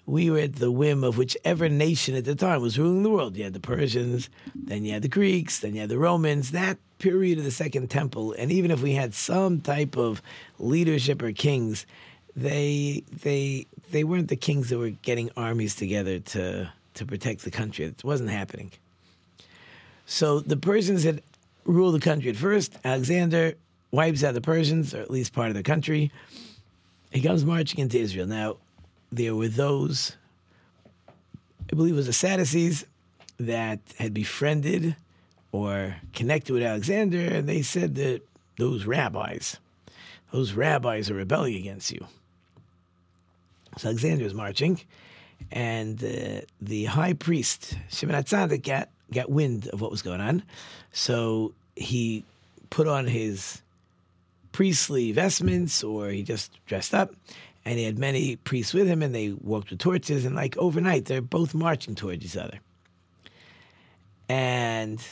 we 0.05 0.29
were 0.29 0.39
at 0.39 0.55
the 0.55 0.71
whim 0.71 1.03
of 1.03 1.17
whichever 1.17 1.69
nation 1.69 2.15
at 2.15 2.25
the 2.25 2.35
time 2.35 2.61
was 2.61 2.77
ruling 2.77 3.03
the 3.03 3.09
world. 3.09 3.37
You 3.37 3.45
had 3.45 3.53
the 3.53 3.59
Persians, 3.59 4.29
then 4.53 4.83
you 4.83 4.93
had 4.93 5.01
the 5.01 5.07
Greeks, 5.07 5.59
then 5.59 5.73
you 5.75 5.81
had 5.81 5.89
the 5.89 5.97
Romans. 5.97 6.51
That 6.51 6.77
period 6.99 7.37
of 7.37 7.45
the 7.45 7.51
Second 7.51 7.89
Temple, 7.89 8.33
and 8.37 8.51
even 8.51 8.71
if 8.71 8.81
we 8.81 8.93
had 8.93 9.13
some 9.13 9.61
type 9.61 9.97
of 9.97 10.21
leadership 10.59 11.21
or 11.21 11.31
kings, 11.31 11.85
they 12.35 13.03
they 13.21 13.65
they 13.91 14.03
weren't 14.03 14.27
the 14.27 14.35
kings 14.35 14.69
that 14.69 14.77
were 14.77 14.89
getting 14.89 15.29
armies 15.37 15.75
together 15.75 16.19
to 16.19 16.69
to 16.95 17.05
protect 17.05 17.43
the 17.43 17.51
country. 17.51 17.85
It 17.85 18.03
wasn't 18.03 18.29
happening. 18.29 18.71
So 20.05 20.39
the 20.39 20.57
Persians 20.57 21.03
had 21.03 21.21
ruled 21.65 21.95
the 21.95 21.99
country 21.99 22.29
at 22.29 22.35
first. 22.35 22.75
Alexander 22.83 23.53
wipes 23.91 24.23
out 24.23 24.33
the 24.33 24.41
Persians, 24.41 24.93
or 24.93 25.01
at 25.01 25.11
least 25.11 25.33
part 25.33 25.49
of 25.49 25.55
the 25.55 25.63
country. 25.63 26.11
He 27.11 27.21
comes 27.21 27.45
marching 27.45 27.79
into 27.79 27.99
Israel. 27.99 28.25
Now, 28.25 28.57
there 29.15 29.35
were 29.35 29.47
those, 29.47 30.15
I 31.71 31.75
believe 31.75 31.93
it 31.93 31.97
was 31.97 32.07
the 32.07 32.13
Sadducees, 32.13 32.85
that 33.39 33.79
had 33.97 34.13
befriended 34.13 34.95
or 35.51 35.95
connected 36.13 36.53
with 36.53 36.63
Alexander, 36.63 37.19
and 37.19 37.47
they 37.47 37.61
said 37.61 37.95
that 37.95 38.21
those 38.57 38.85
rabbis, 38.85 39.57
those 40.31 40.53
rabbis 40.53 41.09
are 41.09 41.15
rebelling 41.15 41.55
against 41.55 41.91
you. 41.91 42.05
So 43.77 43.89
Alexander 43.89 44.25
is 44.25 44.33
marching, 44.33 44.81
and 45.51 46.03
uh, 46.03 46.41
the 46.61 46.85
high 46.85 47.13
priest 47.13 47.75
Shimon 47.89 48.15
HaTzadik 48.15 48.63
got 48.63 48.89
got 49.11 49.29
wind 49.29 49.67
of 49.67 49.81
what 49.81 49.91
was 49.91 50.01
going 50.01 50.21
on, 50.21 50.43
so 50.91 51.53
he 51.75 52.23
put 52.69 52.87
on 52.87 53.05
his 53.05 53.61
priestly 54.51 55.11
vestments, 55.11 55.83
or 55.83 56.09
he 56.09 56.23
just 56.23 56.57
dressed 56.65 56.93
up, 56.93 57.13
and 57.65 57.79
he 57.79 57.85
had 57.85 57.97
many 57.97 58.35
priests 58.35 58.73
with 58.73 58.87
him, 58.87 59.01
and 59.01 59.13
they 59.13 59.31
walked 59.31 59.69
with 59.69 59.79
torches, 59.79 60.25
and 60.25 60.35
like 60.35 60.57
overnight, 60.57 61.05
they're 61.05 61.21
both 61.21 61.53
marching 61.53 61.95
towards 61.95 62.25
each 62.25 62.37
other, 62.37 62.59
and 64.29 65.05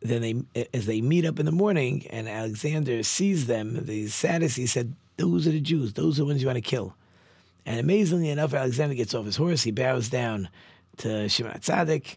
then 0.00 0.22
they 0.22 0.66
as 0.72 0.86
they 0.86 1.00
meet 1.00 1.24
up 1.24 1.38
in 1.38 1.46
the 1.46 1.52
morning, 1.52 2.06
and 2.10 2.28
Alexander 2.28 3.02
sees 3.02 3.46
them. 3.46 3.84
The 3.86 4.08
Sadducees 4.08 4.72
said, 4.72 4.94
"Those 5.16 5.46
are 5.46 5.52
the 5.52 5.60
Jews. 5.60 5.92
Those 5.92 6.18
are 6.18 6.22
the 6.22 6.26
ones 6.26 6.42
you 6.42 6.46
want 6.46 6.56
to 6.56 6.60
kill." 6.60 6.94
And 7.64 7.80
amazingly 7.80 8.30
enough, 8.30 8.54
Alexander 8.54 8.94
gets 8.94 9.14
off 9.14 9.26
his 9.26 9.36
horse. 9.36 9.62
He 9.64 9.72
bows 9.72 10.08
down 10.08 10.48
to 10.98 11.28
Shimon 11.28 11.52
HaTzadik, 11.52 12.16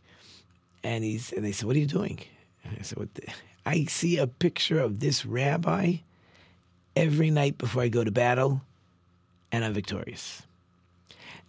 and 0.84 1.04
he's 1.04 1.32
and 1.32 1.44
they 1.44 1.52
said, 1.52 1.66
"What 1.66 1.76
are 1.76 1.80
you 1.80 1.88
doing?" 1.88 2.20
And 2.64 2.78
I 2.80 2.84
said? 2.84 3.10
The? 3.16 3.24
I 3.66 3.86
see 3.86 4.18
a 4.18 4.28
picture 4.28 4.80
of 4.80 5.00
this 5.00 5.26
rabbi 5.26 5.98
every 6.96 7.30
night 7.30 7.58
before 7.58 7.84
I 7.84 7.90
go 7.90 8.04
to 8.04 8.12
battle, 8.12 8.62
and 9.52 9.66
I'm 9.66 9.74
victorious. 9.74 10.44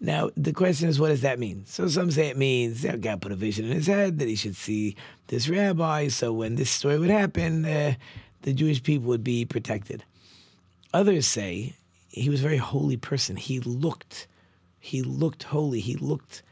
Now 0.00 0.30
the 0.36 0.52
question 0.52 0.88
is, 0.88 0.98
what 0.98 1.08
does 1.08 1.20
that 1.22 1.38
mean? 1.38 1.64
So 1.66 1.86
some 1.88 2.10
say 2.10 2.28
it 2.28 2.36
means 2.38 2.84
know, 2.84 2.96
God 2.96 3.20
put 3.20 3.32
a 3.32 3.36
vision 3.36 3.66
in 3.66 3.72
his 3.72 3.86
head 3.86 4.18
that 4.18 4.28
he 4.28 4.34
should 4.34 4.56
see 4.56 4.96
this 5.26 5.48
rabbi, 5.48 6.08
so 6.08 6.32
when 6.32 6.56
this 6.56 6.70
story 6.70 6.98
would 6.98 7.10
happen, 7.10 7.64
uh, 7.64 7.94
the 8.42 8.52
Jewish 8.52 8.82
people 8.82 9.08
would 9.08 9.24
be 9.24 9.44
protected. 9.44 10.02
Others 10.94 11.26
say 11.26 11.74
he 12.08 12.30
was 12.30 12.40
a 12.40 12.42
very 12.42 12.56
holy 12.56 12.96
person. 12.96 13.36
He 13.36 13.60
looked, 13.60 14.26
he 14.80 15.02
looked 15.02 15.44
holy. 15.44 15.80
He 15.80 15.96
looked, 15.96 16.42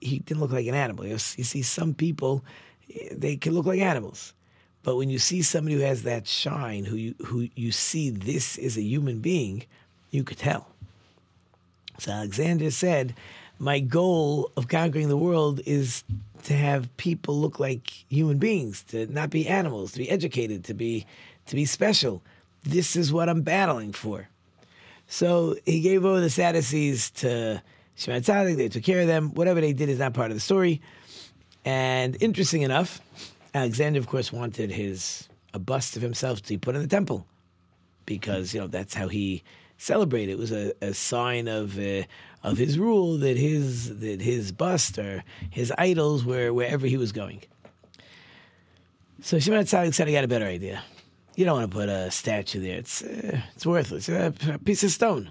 he 0.00 0.18
didn't 0.18 0.40
look 0.40 0.52
like 0.52 0.66
an 0.66 0.74
animal. 0.74 1.06
You, 1.06 1.18
see 1.18 1.62
some 1.62 1.94
people, 1.94 2.44
they 3.12 3.36
can 3.36 3.54
look 3.54 3.66
like 3.66 3.80
animals. 3.80 4.34
But 4.82 4.96
when 4.96 5.10
you 5.10 5.18
see 5.18 5.42
somebody 5.42 5.76
who 5.76 5.82
has 5.82 6.02
that 6.02 6.26
shine, 6.26 6.84
who 6.84 6.96
you, 6.96 7.14
who 7.24 7.48
you 7.54 7.72
see 7.72 8.10
this 8.10 8.58
is 8.58 8.76
a 8.76 8.82
human 8.82 9.20
being, 9.20 9.64
you 10.10 10.24
could 10.24 10.38
tell. 10.38 10.68
So 11.98 12.12
Alexander 12.12 12.70
said, 12.70 13.14
My 13.58 13.80
goal 13.80 14.50
of 14.56 14.68
conquering 14.68 15.08
the 15.08 15.16
world 15.16 15.60
is 15.66 16.04
to 16.44 16.54
have 16.54 16.94
people 16.96 17.38
look 17.38 17.58
like 17.58 17.90
human 18.08 18.38
beings, 18.38 18.82
to 18.84 19.06
not 19.06 19.30
be 19.30 19.48
animals, 19.48 19.92
to 19.92 19.98
be 19.98 20.08
educated, 20.08 20.64
to 20.64 20.74
be 20.74 21.06
to 21.46 21.56
be 21.56 21.64
special. 21.64 22.22
This 22.62 22.96
is 22.96 23.12
what 23.12 23.28
I'm 23.28 23.42
battling 23.42 23.92
for. 23.92 24.28
So 25.06 25.56
he 25.64 25.80
gave 25.80 26.04
over 26.04 26.20
the 26.20 26.30
Sadducees 26.30 27.10
to 27.12 27.62
Shimon 27.96 28.22
HaTzadik. 28.22 28.56
They 28.56 28.68
took 28.68 28.84
care 28.84 29.00
of 29.00 29.06
them. 29.06 29.34
Whatever 29.34 29.60
they 29.60 29.72
did 29.72 29.88
is 29.88 29.98
not 29.98 30.12
part 30.12 30.30
of 30.30 30.36
the 30.36 30.40
story. 30.40 30.82
And 31.64 32.16
interesting 32.20 32.62
enough, 32.62 33.00
Alexander, 33.54 33.98
of 33.98 34.06
course, 34.06 34.32
wanted 34.32 34.70
his 34.70 35.28
a 35.54 35.58
bust 35.58 35.96
of 35.96 36.02
himself 36.02 36.42
to 36.42 36.48
be 36.48 36.58
put 36.58 36.76
in 36.76 36.82
the 36.82 36.88
temple 36.88 37.26
because 38.04 38.52
you 38.52 38.60
know 38.60 38.66
that's 38.66 38.94
how 38.94 39.08
he 39.08 39.42
celebrated. 39.78 40.32
It 40.32 40.38
was 40.38 40.52
a, 40.52 40.74
a 40.82 40.92
sign 40.92 41.48
of 41.48 41.78
uh, 41.78 42.02
of 42.42 42.58
his 42.58 42.78
rule 42.78 43.16
that 43.18 43.36
his 43.36 43.98
that 44.00 44.20
his 44.20 44.52
bust 44.52 44.98
or 44.98 45.24
his 45.48 45.72
idols 45.78 46.24
were 46.24 46.52
wherever 46.52 46.86
he 46.86 46.98
was 46.98 47.12
going. 47.12 47.42
So 49.22 49.38
Shimon 49.38 49.66
said, 49.66 50.08
"I 50.08 50.12
got 50.12 50.24
a 50.24 50.28
better 50.28 50.44
idea. 50.44 50.82
You 51.34 51.44
don't 51.44 51.58
want 51.58 51.70
to 51.70 51.76
put 51.76 51.88
a 51.88 52.10
statue 52.10 52.60
there. 52.60 52.78
It's 52.78 53.02
uh, 53.02 53.40
it's 53.54 53.64
worthless. 53.64 54.08
a 54.08 54.32
piece 54.64 54.84
of 54.84 54.90
stone." 54.90 55.30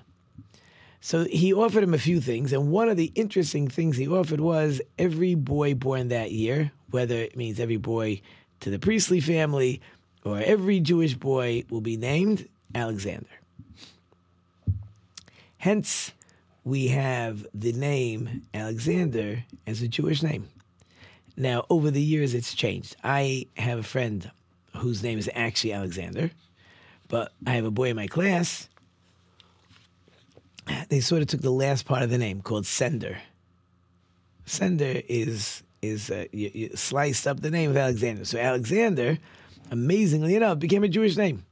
So 1.00 1.26
he 1.26 1.54
offered 1.54 1.84
him 1.84 1.94
a 1.94 2.00
few 2.00 2.20
things, 2.20 2.52
and 2.52 2.72
one 2.72 2.90
of 2.90 2.98
the 2.98 3.12
interesting 3.14 3.68
things 3.68 3.98
he 3.98 4.08
offered 4.08 4.42
was 4.42 4.82
every 4.98 5.36
boy 5.36 5.76
born 5.76 6.08
that 6.08 6.32
year, 6.32 6.72
whether 6.90 7.16
it 7.16 7.38
means 7.38 7.60
every 7.60 7.78
boy 7.78 8.22
to 8.62 8.72
the 8.72 8.80
priestly 8.80 9.20
family 9.20 9.80
or 10.24 10.40
every 10.40 10.80
Jewish 10.80 11.14
boy, 11.14 11.64
will 11.70 11.82
be 11.82 11.98
named 11.98 12.50
Alexander. 12.74 13.30
Hence, 15.58 16.12
we 16.64 16.90
have 16.90 17.46
the 17.54 17.74
name 17.74 18.44
Alexander 18.54 19.44
as 19.66 19.82
a 19.82 19.88
Jewish 19.88 20.22
name. 20.22 20.50
Now, 21.36 21.66
over 21.70 21.92
the 21.92 22.02
years, 22.02 22.34
it's 22.34 22.54
changed. 22.54 22.96
I 23.04 23.48
have 23.58 23.80
a 23.80 23.84
friend 23.84 24.30
whose 24.76 25.04
name 25.04 25.18
is 25.18 25.30
actually 25.34 25.74
Alexander, 25.74 26.32
but 27.08 27.32
I 27.46 27.52
have 27.52 27.66
a 27.66 27.72
boy 27.72 27.90
in 27.90 27.96
my 27.96 28.08
class. 28.08 28.68
They 30.90 31.00
sort 31.00 31.22
of 31.22 31.28
took 31.28 31.42
the 31.42 31.52
last 31.52 31.86
part 31.86 32.04
of 32.04 32.10
the 32.10 32.18
name 32.18 32.42
called 32.42 32.66
Sender. 32.66 33.18
Sender 34.46 35.02
is 35.08 35.64
is 35.82 36.10
uh, 36.10 36.26
you, 36.32 36.52
you 36.54 36.70
sliced 36.76 37.28
up 37.28 37.40
the 37.40 37.52
name 37.52 37.70
of 37.70 37.78
Alexander. 37.78 38.26
So 38.26 38.40
Alexander, 38.40 39.20
amazingly 39.72 40.36
enough, 40.36 40.60
became 40.60 40.84
a 40.84 40.90
Jewish 40.90 41.16
name. 41.16 41.46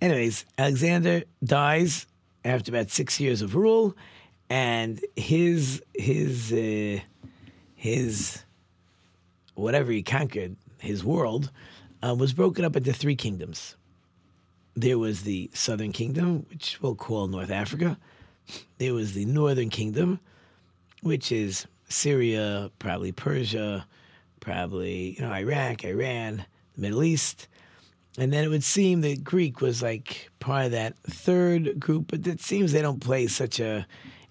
Anyways, 0.00 0.46
Alexander 0.56 1.24
dies 1.44 2.06
after 2.44 2.70
about 2.70 2.90
six 2.90 3.20
years 3.20 3.42
of 3.42 3.54
rule, 3.54 3.94
and 4.48 5.00
his 5.14 5.82
his 5.94 6.52
uh, 6.52 7.00
his 7.74 8.42
whatever 9.54 9.92
he 9.92 10.02
conquered, 10.02 10.56
his 10.78 11.04
world, 11.04 11.50
uh, 12.02 12.14
was 12.14 12.32
broken 12.32 12.64
up 12.64 12.76
into 12.76 12.92
three 12.94 13.16
kingdoms. 13.16 13.76
There 14.74 14.98
was 14.98 15.22
the 15.22 15.50
southern 15.52 15.92
kingdom, 15.92 16.46
which 16.48 16.78
we'll 16.80 16.94
call 16.94 17.26
North 17.26 17.50
Africa. 17.50 17.98
There 18.78 18.94
was 18.94 19.12
the 19.12 19.26
northern 19.26 19.68
kingdom, 19.68 20.18
which 21.02 21.30
is 21.30 21.66
Syria, 21.90 22.70
probably 22.78 23.12
Persia, 23.12 23.86
probably 24.40 25.16
you 25.18 25.20
know 25.20 25.32
Iraq, 25.32 25.84
Iran, 25.84 26.46
the 26.74 26.80
Middle 26.80 27.04
East. 27.04 27.48
And 28.18 28.32
then 28.32 28.44
it 28.44 28.48
would 28.48 28.64
seem 28.64 29.02
that 29.02 29.24
Greek 29.24 29.60
was 29.60 29.82
like 29.82 30.30
part 30.40 30.66
of 30.66 30.72
that 30.72 30.96
third 31.04 31.78
group, 31.78 32.08
but 32.08 32.26
it 32.26 32.40
seems 32.40 32.72
they 32.72 32.82
don't 32.82 33.00
play 33.00 33.26
such 33.26 33.60
a 33.60 33.86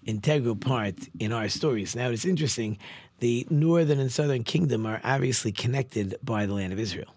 integral 0.05 0.55
part 0.55 0.95
in 1.19 1.31
our 1.31 1.49
stories. 1.49 1.95
Now 1.95 2.09
it's 2.09 2.25
interesting, 2.25 2.77
the 3.19 3.47
northern 3.49 3.99
and 3.99 4.11
southern 4.11 4.43
kingdom 4.43 4.85
are 4.85 5.01
obviously 5.03 5.51
connected 5.51 6.15
by 6.23 6.45
the 6.45 6.53
land 6.53 6.73
of 6.73 6.79
Israel. 6.79 7.13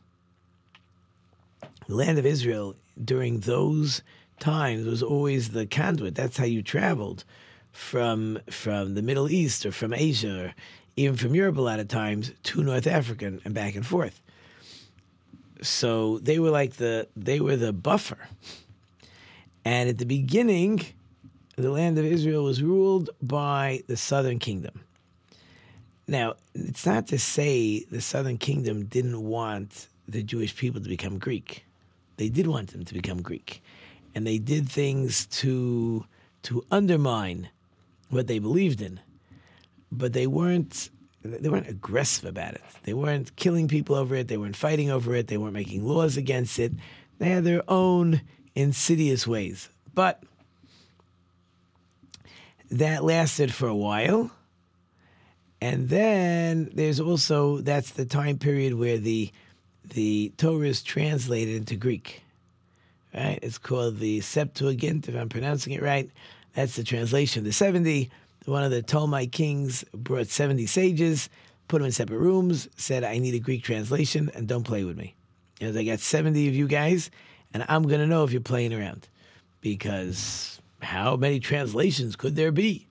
The 1.88 1.95
land 1.95 2.19
of 2.19 2.26
Israel 2.26 2.76
during 3.04 3.40
those 3.40 4.02
times 4.38 4.87
was 4.87 5.02
always 5.02 5.50
the 5.50 5.66
conduit. 5.66 6.14
That's 6.14 6.37
how 6.37 6.45
you 6.45 6.62
traveled 6.62 7.25
from 7.73 8.38
from 8.50 8.95
the 8.95 9.02
Middle 9.02 9.31
East 9.31 9.66
or 9.66 9.73
from 9.73 9.92
Asia 9.92 10.47
or 10.47 10.54
even 10.97 11.16
from 11.16 11.35
Europe 11.35 11.57
a 11.57 11.61
lot 11.61 11.81
of 11.81 11.88
times 11.88 12.33
to 12.45 12.62
North 12.62 12.87
Africa 12.87 13.38
and 13.45 13.54
back 13.54 13.75
and 13.75 13.87
forth. 13.87 14.21
So 15.62 16.19
they 16.19 16.38
were 16.38 16.50
like 16.50 16.75
the 16.75 17.09
they 17.16 17.40
were 17.40 17.57
the 17.57 17.73
buffer. 17.73 18.19
And 19.64 19.88
at 19.88 19.99
the 19.99 20.07
beginning, 20.07 20.85
the 21.57 21.71
land 21.71 21.99
of 21.99 22.04
Israel 22.04 22.45
was 22.45 22.62
ruled 22.62 23.11
by 23.23 23.83
the 23.87 23.97
southern 23.97 24.38
kingdom. 24.38 24.81
Now, 26.09 26.35
it's 26.54 26.85
not 26.85 27.07
to 27.09 27.19
say 27.19 27.85
the 27.85 28.00
southern 28.00 28.38
kingdom 28.38 28.87
didn't 28.87 29.23
want 29.23 29.88
the 30.09 30.23
Jewish 30.23 30.57
people 30.57 30.81
to 30.81 30.88
become 30.88 31.19
Greek. 31.19 31.64
They 32.16 32.28
did 32.28 32.47
want 32.47 32.73
them 32.73 32.85
to 32.85 32.95
become 32.95 33.23
Greek. 33.23 33.62
And 34.14 34.26
they 34.26 34.38
did 34.38 34.69
things 34.69 35.26
to 35.26 36.04
to 36.42 36.64
undermine 36.73 37.49
what 38.11 38.26
they 38.26 38.40
believed 38.40 38.83
in, 38.83 38.99
but 39.92 40.12
they 40.12 40.26
weren't 40.26 40.90
they 41.24 41.48
weren't 41.48 41.68
aggressive 41.68 42.24
about 42.24 42.54
it. 42.54 42.62
They 42.82 42.94
weren't 42.94 43.34
killing 43.36 43.68
people 43.68 43.96
over 43.96 44.14
it. 44.16 44.28
They 44.28 44.36
weren't 44.36 44.56
fighting 44.56 44.90
over 44.90 45.14
it. 45.14 45.28
They 45.28 45.36
weren't 45.36 45.54
making 45.54 45.86
laws 45.86 46.16
against 46.16 46.58
it. 46.58 46.72
They 47.18 47.28
had 47.28 47.44
their 47.44 47.62
own 47.68 48.22
insidious 48.54 49.26
ways. 49.26 49.68
But 49.94 50.22
that 52.70 53.04
lasted 53.04 53.52
for 53.52 53.68
a 53.68 53.76
while. 53.76 54.30
And 55.60 55.88
then 55.88 56.70
there's 56.74 56.98
also 56.98 57.58
that's 57.58 57.90
the 57.92 58.04
time 58.04 58.38
period 58.38 58.74
where 58.74 58.98
the 58.98 59.30
the 59.94 60.32
Torah 60.36 60.66
is 60.66 60.82
translated 60.82 61.54
into 61.54 61.76
Greek. 61.76 62.22
Right? 63.14 63.38
It's 63.42 63.58
called 63.58 63.98
the 63.98 64.20
Septuagint, 64.22 65.08
if 65.08 65.14
I'm 65.14 65.28
pronouncing 65.28 65.74
it 65.74 65.82
right. 65.82 66.10
That's 66.54 66.76
the 66.76 66.84
translation 66.84 67.40
of 67.40 67.44
the 67.44 67.52
70. 67.52 68.10
One 68.44 68.64
of 68.64 68.70
the 68.70 68.82
Ptolemaic 68.82 69.30
kings 69.30 69.84
brought 69.94 70.26
70 70.26 70.66
sages, 70.66 71.28
put 71.68 71.78
them 71.78 71.87
in 71.87 71.92
separate 71.92 72.18
rooms, 72.18 72.68
said, 72.76 73.04
I 73.04 73.18
need 73.18 73.34
a 73.34 73.38
Greek 73.38 73.62
translation 73.62 74.30
and 74.34 74.49
don't 74.49 74.64
play 74.64 74.84
with 74.84 74.96
me. 74.96 75.14
Because 75.58 75.76
I 75.76 75.84
got 75.84 76.00
70 76.00 76.49
of 76.49 76.54
you 76.54 76.66
guys, 76.66 77.11
and 77.54 77.64
I'm 77.68 77.84
going 77.84 78.00
to 78.00 78.06
know 78.06 78.25
if 78.25 78.32
you're 78.32 78.40
playing 78.40 78.75
around. 78.75 79.08
Because 79.61 80.61
how 80.80 81.16
many 81.16 81.38
translations 81.38 82.16
could 82.16 82.34
there 82.34 82.50
be? 82.50 82.88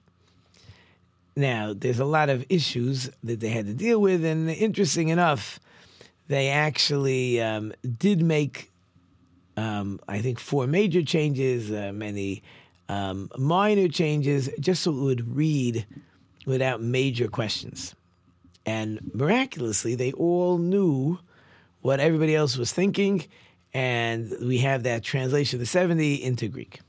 Now, 1.36 1.74
there's 1.74 2.00
a 2.00 2.06
lot 2.06 2.30
of 2.30 2.46
issues 2.50 3.10
that 3.24 3.40
they 3.40 3.50
had 3.50 3.66
to 3.68 3.74
deal 3.74 4.00
with, 4.00 4.24
and 4.24 4.50
interesting 4.50 5.10
enough, 5.10 5.60
they 6.28 6.50
actually 6.50 7.42
um, 7.42 7.74
did 7.98 8.22
make, 8.22 8.72
um, 9.58 10.00
I 10.08 10.22
think, 10.22 10.40
four 10.40 10.68
major 10.68 11.04
changes, 11.04 11.72
uh, 11.72 11.92
many 11.94 12.44
um, 12.92 13.30
minor 13.38 13.88
changes, 13.88 14.50
just 14.60 14.84
so 14.84 14.92
it 14.92 15.00
would 15.00 15.38
read 15.38 15.86
without 16.46 16.82
major 16.82 17.30
questions. 17.30 17.96
And 18.66 19.00
miraculously, 19.14 19.96
they 19.96 20.12
all 20.12 20.58
knew 20.58 21.18
what 21.80 22.02
everybody 22.02 22.36
else 22.36 22.58
was 22.58 22.74
thinking, 22.74 23.26
and 23.74 24.36
we 24.42 24.58
have 24.58 24.84
that 24.84 25.04
translation 25.04 25.56
of 25.56 25.62
the 25.62 25.68
70 25.68 26.22
into 26.22 26.50
Greek. 26.50 26.82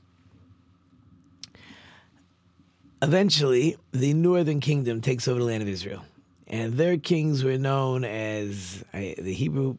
Eventually, 3.01 3.77
the 3.93 4.13
northern 4.13 4.59
kingdom 4.59 4.99
takes 4.99 5.29
over 5.29 5.39
the 5.39 5.45
land 5.45 5.63
of 5.63 5.69
Israel, 5.69 6.03
and 6.47 6.73
their 6.73 6.97
kings 6.97 7.45
were 7.45 7.57
known 7.57 8.03
as 8.03 8.83
I, 8.93 9.15
the 9.17 9.33
Hebrew 9.33 9.77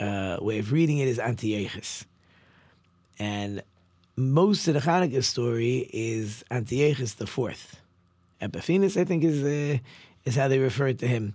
uh, 0.00 0.38
way 0.40 0.60
of 0.60 0.72
reading 0.72 0.96
it 0.96 1.08
is 1.08 1.18
Antiochus. 1.18 2.06
And 3.18 3.62
most 4.16 4.68
of 4.68 4.74
the 4.74 4.80
Hanukkah 4.80 5.24
story 5.24 5.88
is 5.92 6.44
Antiochus 6.50 7.14
the 7.14 7.26
Fourth. 7.26 7.80
Epiphanes, 8.40 8.96
I 8.96 9.04
think, 9.04 9.24
is 9.24 9.42
uh, 9.42 9.78
is 10.24 10.36
how 10.36 10.48
they 10.48 10.58
refer 10.58 10.92
to 10.92 11.06
him. 11.06 11.34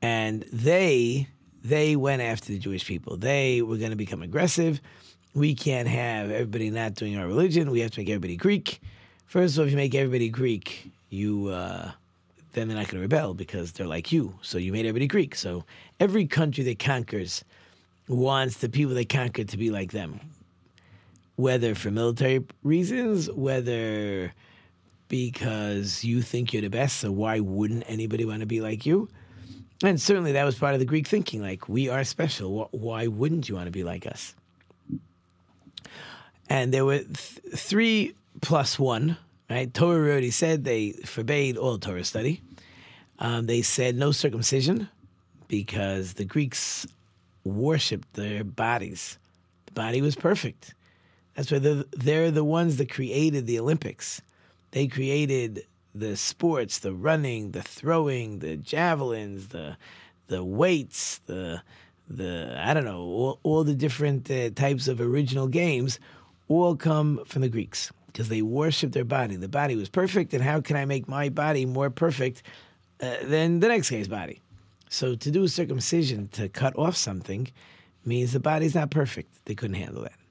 And 0.00 0.44
they 0.52 1.28
they 1.62 1.96
went 1.96 2.22
after 2.22 2.52
the 2.52 2.58
Jewish 2.58 2.86
people. 2.86 3.16
They 3.16 3.62
were 3.62 3.76
going 3.76 3.90
to 3.90 3.96
become 3.96 4.22
aggressive. 4.22 4.80
We 5.34 5.54
can't 5.54 5.88
have 5.88 6.30
everybody 6.30 6.70
not 6.70 6.94
doing 6.94 7.18
our 7.18 7.26
religion. 7.26 7.70
We 7.70 7.80
have 7.80 7.90
to 7.92 8.00
make 8.00 8.08
everybody 8.08 8.36
Greek. 8.36 8.80
First 9.26 9.54
of 9.54 9.60
all, 9.60 9.66
if 9.66 9.72
you 9.72 9.76
make 9.76 9.94
everybody 9.94 10.28
Greek, 10.28 10.90
you 11.10 11.48
uh, 11.48 11.90
then 12.52 12.68
they're 12.68 12.76
not 12.76 12.86
going 12.86 12.96
to 12.96 13.00
rebel 13.00 13.34
because 13.34 13.72
they're 13.72 13.86
like 13.86 14.12
you. 14.12 14.34
So 14.42 14.58
you 14.58 14.72
made 14.72 14.86
everybody 14.86 15.08
Greek. 15.08 15.34
So 15.34 15.64
every 16.00 16.26
country 16.26 16.64
that 16.64 16.78
conquers 16.78 17.44
wants 18.06 18.58
the 18.58 18.68
people 18.68 18.94
they 18.94 19.04
conquer 19.04 19.44
to 19.44 19.56
be 19.56 19.70
like 19.70 19.92
them 19.92 20.20
whether 21.36 21.74
for 21.74 21.90
military 21.90 22.44
reasons, 22.62 23.30
whether 23.30 24.32
because 25.08 26.02
you 26.04 26.22
think 26.22 26.52
you're 26.52 26.62
the 26.62 26.68
best, 26.68 26.98
so 26.98 27.12
why 27.12 27.40
wouldn't 27.40 27.84
anybody 27.86 28.24
want 28.24 28.40
to 28.40 28.46
be 28.46 28.60
like 28.60 28.86
you? 28.86 29.08
And 29.82 30.00
certainly 30.00 30.32
that 30.32 30.44
was 30.44 30.58
part 30.58 30.74
of 30.74 30.80
the 30.80 30.86
Greek 30.86 31.06
thinking 31.06 31.42
like, 31.42 31.68
we 31.68 31.88
are 31.88 32.04
special. 32.04 32.68
Why 32.70 33.06
wouldn't 33.06 33.48
you 33.48 33.54
want 33.54 33.66
to 33.66 33.72
be 33.72 33.84
like 33.84 34.06
us? 34.06 34.34
And 36.48 36.72
there 36.72 36.84
were 36.84 36.98
th- 36.98 37.40
three 37.54 38.14
plus 38.40 38.78
one, 38.78 39.16
right? 39.50 39.72
Torah 39.72 40.10
already 40.10 40.30
said 40.30 40.64
they 40.64 40.92
forbade 40.92 41.56
all 41.56 41.78
Torah 41.78 42.04
study. 42.04 42.40
Um, 43.18 43.46
they 43.46 43.62
said 43.62 43.96
no 43.96 44.12
circumcision 44.12 44.88
because 45.48 46.14
the 46.14 46.24
Greeks 46.24 46.86
worshipped 47.44 48.12
their 48.14 48.42
bodies. 48.42 49.18
The 49.66 49.72
body 49.72 50.02
was 50.02 50.16
perfect. 50.16 50.74
That's 51.34 51.50
why 51.50 51.58
they're, 51.58 51.84
they're 51.92 52.30
the 52.30 52.44
ones 52.44 52.76
that 52.76 52.90
created 52.90 53.46
the 53.46 53.58
Olympics. 53.58 54.22
They 54.70 54.86
created 54.86 55.66
the 55.94 56.16
sports, 56.16 56.78
the 56.80 56.92
running, 56.92 57.52
the 57.52 57.62
throwing, 57.62 58.40
the 58.40 58.56
javelins, 58.56 59.48
the 59.48 59.76
the 60.26 60.44
weights, 60.44 61.18
the 61.26 61.62
the 62.08 62.56
I 62.58 62.74
don't 62.74 62.84
know, 62.84 63.00
all, 63.00 63.40
all 63.42 63.64
the 63.64 63.74
different 63.74 64.30
uh, 64.30 64.50
types 64.50 64.88
of 64.88 65.00
original 65.00 65.46
games 65.46 66.00
all 66.48 66.76
come 66.76 67.24
from 67.24 67.42
the 67.42 67.48
Greeks 67.48 67.92
because 68.06 68.28
they 68.28 68.42
worship 68.42 68.92
their 68.92 69.04
body. 69.04 69.36
The 69.36 69.48
body 69.48 69.76
was 69.76 69.88
perfect, 69.88 70.34
and 70.34 70.42
how 70.42 70.60
can 70.60 70.76
I 70.76 70.84
make 70.84 71.08
my 71.08 71.28
body 71.28 71.66
more 71.66 71.90
perfect 71.90 72.42
uh, 73.00 73.16
than 73.22 73.60
the 73.60 73.68
next 73.68 73.90
guy's 73.90 74.08
body? 74.08 74.40
So 74.88 75.14
to 75.14 75.30
do 75.30 75.44
a 75.44 75.48
circumcision 75.48 76.28
to 76.28 76.48
cut 76.48 76.76
off 76.76 76.96
something 76.96 77.48
means 78.04 78.32
the 78.32 78.40
body's 78.40 78.74
not 78.74 78.90
perfect. 78.90 79.44
They 79.46 79.54
couldn't 79.54 79.76
handle 79.76 80.02
that. 80.02 80.23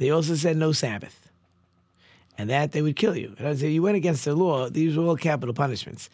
They 0.00 0.08
also 0.08 0.34
said 0.34 0.56
no 0.56 0.72
Sabbath, 0.72 1.28
and 2.38 2.48
that 2.48 2.72
they 2.72 2.80
would 2.80 2.96
kill 2.96 3.14
you. 3.14 3.34
And 3.38 3.46
I 3.46 3.54
say 3.54 3.68
you 3.68 3.82
went 3.82 3.98
against 3.98 4.24
the 4.24 4.34
law. 4.34 4.70
These 4.70 4.96
were 4.96 5.04
all 5.04 5.14
capital 5.14 5.52
punishments. 5.52 6.08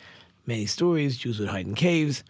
Many 0.45 0.67
stories: 0.67 1.17
Jews 1.17 1.39
would 1.39 1.49
hide 1.49 1.69
in 1.69 1.77
caves, 1.77 2.25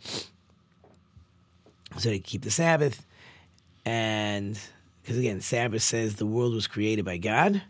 so 1.97 2.11
they 2.11 2.19
keep 2.19 2.43
the 2.43 2.51
Sabbath, 2.51 3.07
and 3.87 4.61
because 5.01 5.17
again, 5.17 5.41
Sabbath 5.41 5.83
says 5.83 6.17
the 6.17 6.27
world 6.27 6.53
was 6.53 6.67
created 6.67 7.07
by 7.07 7.17
God, 7.17 7.63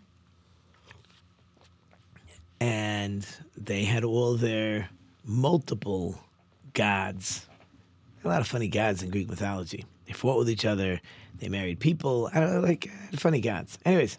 and 2.59 3.25
they 3.57 3.85
had 3.85 4.03
all 4.03 4.35
their 4.35 4.89
multiple 5.25 6.19
gods. 6.75 7.47
A 8.25 8.29
lot 8.29 8.41
of 8.41 8.49
funny 8.49 8.67
gods 8.67 9.05
in 9.05 9.11
Greek 9.11 9.29
mythology. 9.29 9.85
They 10.07 10.13
fought 10.13 10.39
with 10.39 10.49
each 10.51 10.65
other. 10.65 11.01
They 11.39 11.49
married 11.49 11.81
people. 11.81 12.31
I 12.33 12.41
don't 12.41 12.55
know, 12.55 12.61
like 12.61 12.91
funny 13.15 13.41
gods. 13.41 13.79
Anyways, 13.85 14.19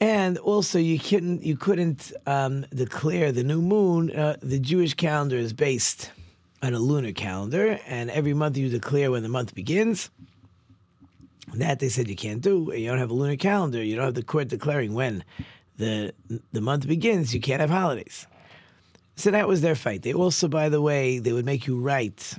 and 0.00 0.38
also 0.38 0.78
you 0.78 0.98
couldn't 0.98 1.42
you 1.42 1.56
couldn't 1.56 2.12
um, 2.26 2.64
declare 2.74 3.32
the 3.32 3.44
new 3.44 3.60
moon. 3.60 4.10
Uh, 4.10 4.36
the 4.40 4.58
Jewish 4.58 4.94
calendar 4.94 5.36
is 5.36 5.52
based 5.52 6.10
on 6.62 6.74
a 6.74 6.78
lunar 6.78 7.12
calendar, 7.12 7.78
and 7.86 8.10
every 8.10 8.34
month 8.34 8.56
you 8.56 8.68
declare 8.68 9.10
when 9.10 9.22
the 9.22 9.28
month 9.28 9.54
begins. 9.54 10.10
And 11.52 11.60
That 11.60 11.80
they 11.80 11.88
said 11.88 12.08
you 12.08 12.16
can't 12.16 12.40
do. 12.40 12.72
You 12.74 12.88
don't 12.88 12.98
have 12.98 13.10
a 13.10 13.14
lunar 13.14 13.36
calendar. 13.36 13.82
You 13.82 13.96
don't 13.96 14.04
have 14.04 14.14
the 14.14 14.22
court 14.22 14.48
declaring 14.48 14.94
when 14.94 15.24
the 15.76 16.14
the 16.52 16.60
month 16.60 16.86
begins. 16.86 17.34
You 17.34 17.40
can't 17.40 17.60
have 17.60 17.70
holidays. 17.70 18.26
So 19.16 19.30
that 19.32 19.48
was 19.48 19.60
their 19.60 19.74
fight. 19.74 20.00
They 20.00 20.14
also, 20.14 20.48
by 20.48 20.70
the 20.70 20.80
way, 20.80 21.18
they 21.18 21.34
would 21.34 21.44
make 21.44 21.66
you 21.66 21.78
write 21.78 22.38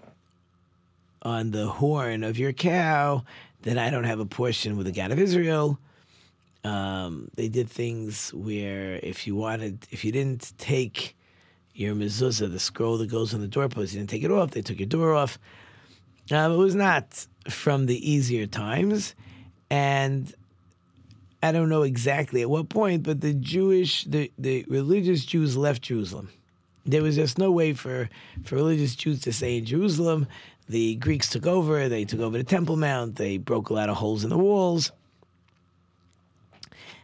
on 1.21 1.51
the 1.51 1.67
horn 1.67 2.23
of 2.23 2.37
your 2.37 2.53
cow 2.53 3.23
then 3.63 3.77
I 3.77 3.89
don't 3.89 4.03
have 4.03 4.19
a 4.19 4.25
portion 4.25 4.77
with 4.77 4.87
the 4.87 4.91
God 4.91 5.11
of 5.11 5.19
Israel. 5.19 5.79
Um, 6.63 7.29
they 7.35 7.47
did 7.47 7.69
things 7.69 8.33
where 8.33 8.99
if 9.03 9.25
you 9.27 9.35
wanted, 9.35 9.87
if 9.91 10.05
you 10.05 10.11
didn't 10.11 10.53
take 10.57 11.15
your 11.73 11.95
mezuzah, 11.95 12.51
the 12.51 12.59
scroll 12.59 12.97
that 12.97 13.09
goes 13.09 13.33
on 13.33 13.41
the 13.41 13.47
doorpost, 13.47 13.93
you 13.93 13.99
didn't 13.99 14.09
take 14.09 14.23
it 14.23 14.31
off, 14.31 14.51
they 14.51 14.61
took 14.61 14.79
your 14.79 14.87
door 14.87 15.13
off. 15.13 15.39
Um, 16.31 16.53
it 16.53 16.57
was 16.57 16.75
not 16.75 17.25
from 17.49 17.85
the 17.85 18.09
easier 18.09 18.45
times. 18.45 19.15
And 19.69 20.33
I 21.41 21.51
don't 21.51 21.69
know 21.69 21.83
exactly 21.83 22.41
at 22.41 22.49
what 22.49 22.69
point, 22.69 23.03
but 23.03 23.21
the 23.21 23.33
Jewish, 23.33 24.03
the, 24.05 24.31
the 24.37 24.65
religious 24.67 25.25
Jews 25.25 25.57
left 25.57 25.83
Jerusalem. 25.83 26.29
There 26.85 27.03
was 27.03 27.15
just 27.15 27.37
no 27.37 27.51
way 27.51 27.73
for, 27.73 28.09
for 28.43 28.55
religious 28.55 28.95
Jews 28.95 29.21
to 29.21 29.33
stay 29.33 29.57
in 29.57 29.65
Jerusalem 29.65 30.27
the 30.71 30.95
Greeks 30.95 31.29
took 31.29 31.45
over. 31.45 31.89
They 31.89 32.05
took 32.05 32.21
over 32.21 32.37
the 32.37 32.45
Temple 32.45 32.77
Mount. 32.77 33.17
They 33.17 33.37
broke 33.37 33.69
a 33.69 33.73
lot 33.73 33.89
of 33.89 33.97
holes 33.97 34.23
in 34.23 34.29
the 34.29 34.37
walls. 34.37 34.91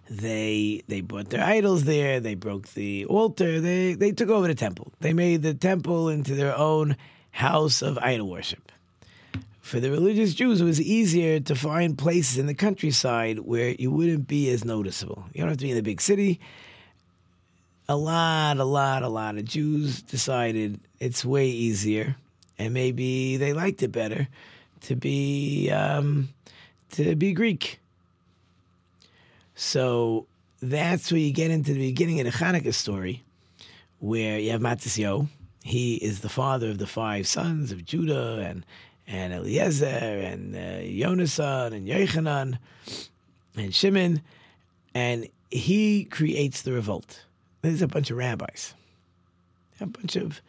They 0.10 0.84
they 0.88 1.02
brought 1.02 1.30
their 1.30 1.44
idols 1.44 1.84
there. 1.84 2.22
They 2.22 2.36
broke 2.36 2.70
the 2.70 3.06
altar. 3.06 3.60
They 3.60 3.94
they 3.94 4.14
took 4.14 4.30
over 4.30 4.48
the 4.48 4.56
temple. 4.56 4.94
They 5.02 5.12
made 5.12 5.42
the 5.42 5.54
temple 5.54 6.08
into 6.08 6.34
their 6.34 6.58
own 6.58 6.96
house 7.32 7.82
of 7.82 7.98
idol 7.98 8.30
worship. 8.30 8.72
For 9.60 9.82
the 9.82 9.92
religious 9.92 10.34
Jews, 10.34 10.62
it 10.62 10.64
was 10.64 10.80
easier 10.80 11.42
to 11.42 11.54
find 11.54 11.98
places 11.98 12.38
in 12.38 12.46
the 12.46 12.54
countryside 12.54 13.40
where 13.40 13.72
you 13.72 13.92
wouldn't 13.92 14.30
be 14.30 14.50
as 14.50 14.64
noticeable. 14.64 15.26
You 15.34 15.42
don't 15.42 15.50
have 15.50 15.58
to 15.58 15.66
be 15.66 15.72
in 15.72 15.76
the 15.76 15.84
big 15.84 16.00
city. 16.00 16.40
A 17.90 17.98
lot, 17.98 18.60
a 18.60 18.64
lot, 18.64 19.04
a 19.04 19.10
lot 19.10 19.36
of 19.36 19.44
Jews 19.44 20.02
decided 20.02 20.80
it's 21.02 21.26
way 21.26 21.48
easier 21.48 22.16
and 22.58 22.74
maybe 22.74 23.38
they 23.38 23.54
liked 23.54 23.84
it 23.84 23.92
better 23.92 24.28
to 24.82 24.96
be 24.96 25.70
um, 25.72 26.30
to 26.92 27.16
be 27.16 27.34
Greek. 27.34 27.80
So 29.56 30.28
that's 30.62 31.12
where 31.12 31.20
you 31.20 31.32
get 31.32 31.52
into 31.52 31.74
the 31.74 31.80
beginning 31.80 32.20
of 32.20 32.26
the 32.26 32.32
Hanukkah 32.32 32.74
story, 32.74 33.24
where 34.00 34.40
you 34.40 34.52
have 34.52 34.62
Matisyo. 34.62 35.28
He 35.64 35.96
is 35.96 36.22
the 36.22 36.30
father 36.30 36.70
of 36.70 36.78
the 36.78 36.88
five 36.88 37.28
sons 37.28 37.72
of 37.72 37.86
Judah 37.86 38.40
and 38.48 38.66
and 39.08 39.34
Eliezer 39.34 39.86
and 39.86 40.56
uh, 40.56 40.82
Yonasan 40.82 41.74
and 41.74 41.88
Yochanan 41.88 42.58
and 43.56 43.74
Shimon, 43.74 44.22
and 44.94 45.28
he 45.50 46.06
creates 46.06 46.62
the 46.62 46.74
revolt. 46.74 47.24
There's 47.62 47.82
a 47.82 47.88
bunch 47.88 48.12
of 48.12 48.18
rabbis, 48.18 48.74
a 49.80 49.86
bunch 49.86 50.16
of 50.16 50.42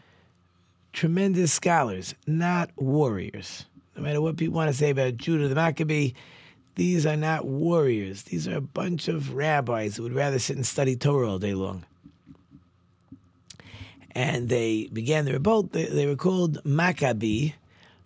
tremendous 0.98 1.52
scholars, 1.52 2.12
not 2.26 2.70
warriors. 2.74 3.64
No 3.94 4.02
matter 4.02 4.20
what 4.20 4.36
people 4.36 4.56
want 4.56 4.68
to 4.68 4.76
say 4.76 4.90
about 4.90 5.16
Judah 5.16 5.46
the 5.46 5.54
Maccabee, 5.54 6.10
these 6.74 7.06
are 7.06 7.16
not 7.16 7.46
warriors. 7.46 8.24
These 8.24 8.48
are 8.48 8.56
a 8.56 8.60
bunch 8.60 9.06
of 9.06 9.32
rabbis 9.32 9.94
who 9.94 10.02
would 10.02 10.12
rather 10.12 10.40
sit 10.40 10.56
and 10.56 10.66
study 10.66 10.96
Torah 10.96 11.30
all 11.30 11.38
day 11.38 11.54
long. 11.54 11.84
And 14.10 14.48
they 14.48 14.88
began 14.92 15.24
the 15.24 15.34
revolt. 15.34 15.70
They, 15.70 15.84
they 15.84 16.06
were 16.06 16.16
called 16.16 16.64
Maccabee 16.64 17.52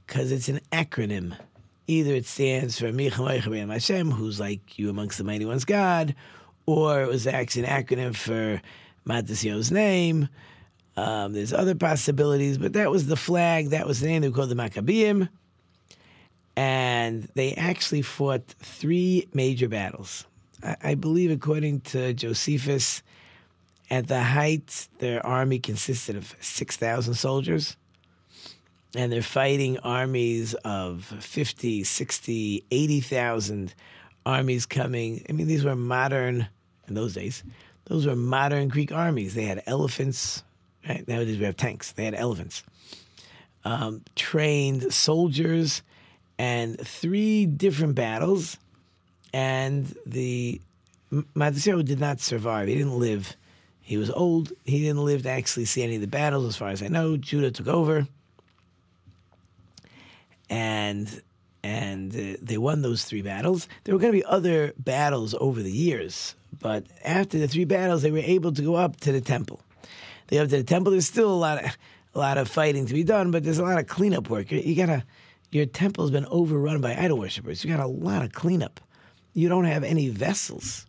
because 0.06 0.30
it's 0.30 0.50
an 0.50 0.60
acronym. 0.70 1.34
Either 1.86 2.12
it 2.12 2.26
stands 2.26 2.78
for 2.78 2.92
Michamay 2.92 3.70
Hashem, 3.70 4.10
who's 4.10 4.38
like 4.38 4.78
you 4.78 4.90
amongst 4.90 5.16
the 5.16 5.24
mighty 5.24 5.46
ones 5.46 5.64
God, 5.64 6.14
or 6.66 7.00
it 7.00 7.08
was 7.08 7.26
actually 7.26 7.64
an 7.64 7.84
acronym 7.84 8.14
for 8.14 8.60
Matisyo's 9.06 9.72
name. 9.72 10.28
Um, 10.96 11.32
there's 11.32 11.52
other 11.52 11.74
possibilities, 11.74 12.58
but 12.58 12.74
that 12.74 12.90
was 12.90 13.06
the 13.06 13.16
flag. 13.16 13.70
That 13.70 13.86
was 13.86 14.00
the 14.00 14.08
name. 14.08 14.22
They 14.22 14.28
were 14.28 14.34
called 14.34 14.50
the 14.50 14.54
Maccabeim. 14.54 15.28
And 16.54 17.28
they 17.34 17.54
actually 17.54 18.02
fought 18.02 18.46
three 18.60 19.26
major 19.32 19.68
battles. 19.68 20.26
I, 20.62 20.76
I 20.82 20.94
believe, 20.94 21.30
according 21.30 21.80
to 21.80 22.12
Josephus, 22.12 23.02
at 23.90 24.08
the 24.08 24.22
height, 24.22 24.88
their 24.98 25.24
army 25.24 25.58
consisted 25.58 26.16
of 26.16 26.34
6,000 26.40 27.14
soldiers. 27.14 27.76
And 28.94 29.10
they're 29.10 29.22
fighting 29.22 29.78
armies 29.78 30.52
of 30.64 31.04
50, 31.04 31.84
60, 31.84 32.64
80,000 32.70 33.74
armies 34.26 34.66
coming. 34.66 35.24
I 35.28 35.32
mean, 35.32 35.46
these 35.46 35.64
were 35.64 35.76
modern, 35.76 36.46
in 36.86 36.94
those 36.94 37.14
days, 37.14 37.42
those 37.86 38.06
were 38.06 38.16
modern 38.16 38.68
Greek 38.68 38.92
armies. 38.92 39.34
They 39.34 39.44
had 39.44 39.62
elephants. 39.66 40.42
Right? 40.88 41.06
Nowadays 41.06 41.38
we 41.38 41.44
have 41.44 41.56
tanks. 41.56 41.92
They 41.92 42.04
had 42.04 42.14
elephants. 42.14 42.62
Um, 43.64 44.02
trained 44.16 44.92
soldiers 44.92 45.82
and 46.38 46.78
three 46.80 47.46
different 47.46 47.94
battles. 47.94 48.58
And 49.32 49.94
the 50.04 50.60
Matisyahu 51.12 51.84
did 51.84 52.00
not 52.00 52.20
survive. 52.20 52.68
He 52.68 52.74
didn't 52.74 52.98
live. 52.98 53.36
He 53.80 53.96
was 53.96 54.10
old. 54.10 54.52
He 54.64 54.80
didn't 54.80 55.04
live 55.04 55.22
to 55.22 55.30
actually 55.30 55.66
see 55.66 55.82
any 55.82 55.96
of 55.96 56.00
the 56.00 56.06
battles, 56.06 56.46
as 56.46 56.56
far 56.56 56.68
as 56.68 56.82
I 56.82 56.88
know. 56.88 57.16
Judah 57.16 57.50
took 57.50 57.68
over, 57.68 58.06
and 60.48 61.22
and 61.62 62.14
uh, 62.14 62.38
they 62.40 62.58
won 62.58 62.82
those 62.82 63.04
three 63.04 63.22
battles. 63.22 63.68
There 63.84 63.94
were 63.94 64.00
going 64.00 64.12
to 64.12 64.18
be 64.18 64.24
other 64.24 64.72
battles 64.78 65.34
over 65.38 65.62
the 65.62 65.70
years, 65.70 66.34
but 66.60 66.84
after 67.04 67.38
the 67.38 67.48
three 67.48 67.64
battles, 67.64 68.02
they 68.02 68.10
were 68.10 68.18
able 68.18 68.52
to 68.52 68.62
go 68.62 68.74
up 68.74 68.98
to 69.00 69.12
the 69.12 69.20
temple. 69.20 69.60
They 70.28 70.38
up 70.38 70.48
to 70.48 70.56
the 70.56 70.64
temple. 70.64 70.92
There's 70.92 71.06
still 71.06 71.30
a 71.30 71.34
lot 71.34 71.64
of 71.64 71.76
a 72.14 72.18
lot 72.18 72.38
of 72.38 72.48
fighting 72.48 72.86
to 72.86 72.94
be 72.94 73.04
done, 73.04 73.30
but 73.30 73.42
there's 73.44 73.58
a 73.58 73.62
lot 73.62 73.78
of 73.78 73.86
cleanup 73.86 74.28
work. 74.28 74.50
You, 74.50 74.58
you 74.58 74.74
gotta 74.74 75.04
your 75.50 75.66
temple's 75.66 76.10
been 76.10 76.26
overrun 76.26 76.80
by 76.80 76.94
idol 76.96 77.18
worshippers. 77.18 77.64
You 77.64 77.74
got 77.74 77.84
a 77.84 77.86
lot 77.86 78.24
of 78.24 78.32
cleanup. 78.32 78.80
You 79.34 79.48
don't 79.48 79.64
have 79.64 79.84
any 79.84 80.08
vessels. 80.08 80.86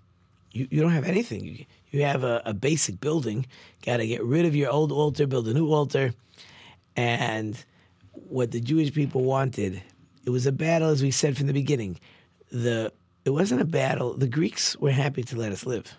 You 0.52 0.68
you 0.70 0.82
don't 0.82 0.92
have 0.92 1.06
anything. 1.06 1.46
You, 1.46 1.66
you 1.92 2.04
have 2.04 2.24
a, 2.24 2.42
a 2.46 2.54
basic 2.54 3.00
building. 3.00 3.46
Got 3.86 3.98
to 3.98 4.08
get 4.08 4.24
rid 4.24 4.46
of 4.46 4.56
your 4.56 4.72
old 4.72 4.92
altar, 4.92 5.28
build 5.28 5.48
a 5.48 5.54
new 5.54 5.72
altar, 5.72 6.14
and 6.96 7.64
what 8.14 8.52
the 8.52 8.60
Jewish 8.60 8.94
people 8.94 9.24
wanted 9.24 9.82
it 10.26 10.30
was 10.30 10.46
a 10.46 10.52
battle, 10.52 10.90
as 10.90 11.04
we 11.04 11.12
said 11.12 11.38
from 11.38 11.48
the 11.48 11.54
beginning. 11.54 12.00
The 12.52 12.92
it 13.26 13.32
wasn't 13.32 13.62
a 13.62 13.66
battle. 13.66 14.14
The 14.16 14.28
Greeks 14.28 14.76
were 14.78 14.92
happy 14.92 15.24
to 15.24 15.38
let 15.38 15.52
us 15.52 15.66
live. 15.66 15.96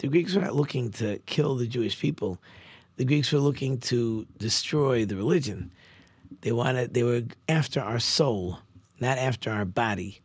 The 0.00 0.08
Greeks 0.08 0.34
were 0.34 0.40
not 0.40 0.56
looking 0.56 0.90
to 0.92 1.18
kill 1.26 1.56
the 1.56 1.66
Jewish 1.66 1.98
people. 1.98 2.38
The 2.96 3.04
Greeks 3.04 3.32
were 3.32 3.38
looking 3.38 3.78
to 3.80 4.26
destroy 4.38 5.04
the 5.04 5.14
religion. 5.14 5.70
They 6.40 6.52
wanted 6.52 6.94
they 6.94 7.02
were 7.02 7.22
after 7.48 7.80
our 7.80 7.98
soul, 7.98 8.58
not 8.98 9.18
after 9.18 9.50
our 9.50 9.66
body. 9.66 10.20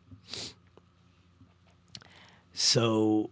So 2.54 3.28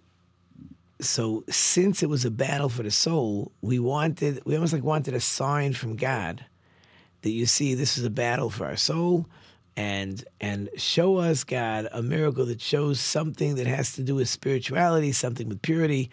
so 1.01 1.45
since 1.49 2.03
it 2.03 2.11
was 2.11 2.27
a 2.27 2.31
battle 2.31 2.69
for 2.69 2.83
the 2.83 2.91
soul, 2.91 3.51
we 3.63 3.79
wanted 3.79 4.43
we 4.45 4.55
almost 4.55 4.75
like 4.75 4.85
wanted 4.85 5.15
a 5.15 5.21
sign 5.21 5.73
from 5.73 5.97
God 5.97 6.45
that 7.23 7.31
you 7.31 7.47
see 7.47 7.75
this 7.75 7.97
is 7.97 8.05
a 8.05 8.11
battle 8.11 8.51
for 8.51 8.67
our 8.67 8.77
soul 8.77 9.27
and 9.79 10.25
and 10.43 10.69
show 10.77 11.17
us 11.17 11.43
God 11.43 11.89
a 11.91 12.03
miracle 12.03 12.45
that 12.47 12.61
shows 12.61 13.01
something 13.01 13.55
that 13.55 13.67
has 13.67 13.95
to 13.95 14.03
do 14.03 14.15
with 14.17 14.29
spirituality, 14.29 15.13
something 15.13 15.49
with 15.49 15.63
purity. 15.63 16.11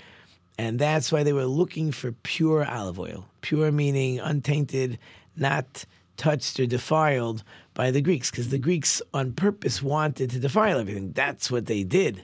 And 0.61 0.77
that's 0.77 1.11
why 1.11 1.23
they 1.23 1.33
were 1.33 1.45
looking 1.45 1.91
for 1.91 2.11
pure 2.11 2.63
olive 2.69 2.99
oil. 2.99 3.25
Pure 3.41 3.71
meaning 3.71 4.19
untainted, 4.19 4.99
not 5.35 5.85
touched 6.17 6.59
or 6.59 6.67
defiled 6.67 7.43
by 7.73 7.89
the 7.89 7.99
Greeks, 7.99 8.29
because 8.29 8.49
the 8.49 8.59
Greeks 8.59 9.01
on 9.11 9.33
purpose 9.33 9.81
wanted 9.81 10.29
to 10.29 10.39
defile 10.39 10.77
everything. 10.77 11.13
That's 11.13 11.49
what 11.49 11.65
they 11.65 11.81
did. 11.81 12.23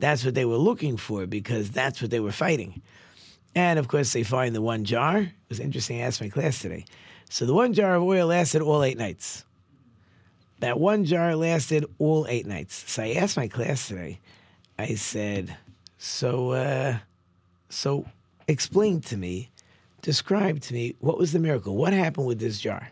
That's 0.00 0.24
what 0.24 0.34
they 0.34 0.44
were 0.44 0.56
looking 0.56 0.96
for, 0.96 1.26
because 1.26 1.70
that's 1.70 2.02
what 2.02 2.10
they 2.10 2.18
were 2.18 2.32
fighting. 2.32 2.82
And 3.54 3.78
of 3.78 3.86
course, 3.86 4.12
they 4.12 4.24
find 4.24 4.52
the 4.52 4.62
one 4.62 4.84
jar. 4.84 5.18
It 5.18 5.30
was 5.48 5.60
interesting. 5.60 6.02
I 6.02 6.06
asked 6.06 6.20
my 6.20 6.28
class 6.28 6.58
today. 6.58 6.86
So 7.28 7.46
the 7.46 7.54
one 7.54 7.72
jar 7.72 7.94
of 7.94 8.02
oil 8.02 8.26
lasted 8.26 8.62
all 8.62 8.82
eight 8.82 8.98
nights. 8.98 9.44
That 10.58 10.80
one 10.80 11.04
jar 11.04 11.36
lasted 11.36 11.84
all 12.00 12.26
eight 12.28 12.46
nights. 12.46 12.90
So 12.90 13.04
I 13.04 13.12
asked 13.12 13.36
my 13.36 13.46
class 13.46 13.86
today, 13.86 14.18
I 14.76 14.96
said, 14.96 15.56
so, 15.98 16.50
uh, 16.50 16.98
so 17.70 18.04
explain 18.46 19.00
to 19.02 19.16
me, 19.16 19.50
describe 20.02 20.60
to 20.60 20.74
me, 20.74 20.94
what 21.00 21.16
was 21.16 21.32
the 21.32 21.38
miracle? 21.38 21.76
What 21.76 21.94
happened 21.94 22.26
with 22.26 22.38
this 22.38 22.60
jar? 22.60 22.90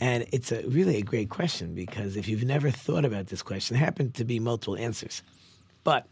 And 0.00 0.26
it's 0.32 0.50
a 0.50 0.66
really 0.66 0.96
a 0.96 1.02
great 1.02 1.28
question 1.28 1.74
because 1.74 2.16
if 2.16 2.28
you've 2.28 2.44
never 2.44 2.70
thought 2.70 3.04
about 3.04 3.26
this 3.26 3.42
question, 3.42 3.76
there 3.76 3.84
happen 3.84 4.10
to 4.12 4.24
be 4.24 4.40
multiple 4.40 4.76
answers. 4.76 5.22
But 5.82 6.06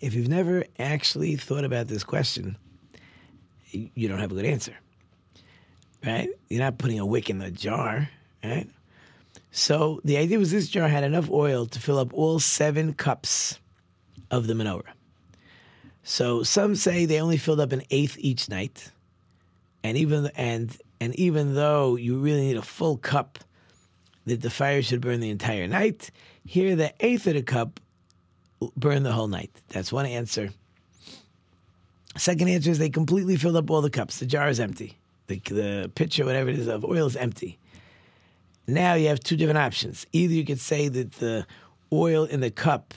if 0.00 0.14
you've 0.14 0.28
never 0.28 0.64
actually 0.78 1.36
thought 1.36 1.64
about 1.64 1.88
this 1.88 2.04
question, 2.04 2.56
you 3.72 4.08
don't 4.08 4.20
have 4.20 4.30
a 4.30 4.34
good 4.34 4.46
answer 4.46 4.74
right? 6.04 6.28
You're 6.48 6.60
not 6.60 6.78
putting 6.78 6.98
a 6.98 7.06
wick 7.06 7.30
in 7.30 7.38
the 7.38 7.50
jar, 7.50 8.08
right? 8.42 8.68
So 9.50 10.00
the 10.04 10.16
idea 10.16 10.38
was 10.38 10.50
this 10.50 10.68
jar 10.68 10.88
had 10.88 11.04
enough 11.04 11.30
oil 11.30 11.66
to 11.66 11.78
fill 11.78 11.98
up 11.98 12.12
all 12.14 12.40
seven 12.40 12.94
cups 12.94 13.58
of 14.32 14.48
the 14.48 14.54
menorah. 14.54 14.90
So 16.02 16.42
some 16.42 16.74
say 16.74 17.04
they 17.04 17.20
only 17.20 17.36
filled 17.36 17.60
up 17.60 17.70
an 17.70 17.82
eighth 17.90 18.16
each 18.18 18.48
night, 18.48 18.90
and 19.84 19.96
even 19.96 20.28
and 20.34 20.76
and 21.00 21.14
even 21.14 21.54
though 21.54 21.94
you 21.94 22.18
really 22.18 22.40
need 22.40 22.56
a 22.56 22.62
full 22.62 22.96
cup, 22.96 23.38
that 24.26 24.40
the 24.40 24.50
fire 24.50 24.82
should 24.82 25.00
burn 25.00 25.20
the 25.20 25.30
entire 25.30 25.68
night. 25.68 26.10
Here, 26.44 26.74
the 26.74 26.92
eighth 26.98 27.28
of 27.28 27.34
the 27.34 27.42
cup 27.42 27.78
burned 28.76 29.06
the 29.06 29.12
whole 29.12 29.28
night. 29.28 29.52
That's 29.68 29.92
one 29.92 30.06
answer. 30.06 30.50
Second 32.16 32.48
answer 32.48 32.72
is 32.72 32.80
they 32.80 32.90
completely 32.90 33.36
filled 33.36 33.56
up 33.56 33.70
all 33.70 33.80
the 33.80 33.90
cups. 33.90 34.18
The 34.18 34.26
jar 34.26 34.48
is 34.48 34.58
empty 34.58 34.98
the, 35.40 35.54
the 35.54 35.90
pitcher, 35.94 36.24
whatever 36.24 36.50
it 36.50 36.58
is, 36.58 36.68
of 36.68 36.84
oil 36.84 37.06
is 37.06 37.16
empty. 37.16 37.58
Now 38.66 38.94
you 38.94 39.08
have 39.08 39.20
two 39.20 39.36
different 39.36 39.58
options. 39.58 40.06
Either 40.12 40.34
you 40.34 40.44
could 40.44 40.60
say 40.60 40.88
that 40.88 41.12
the 41.12 41.46
oil 41.92 42.24
in 42.24 42.40
the 42.40 42.50
cup 42.50 42.94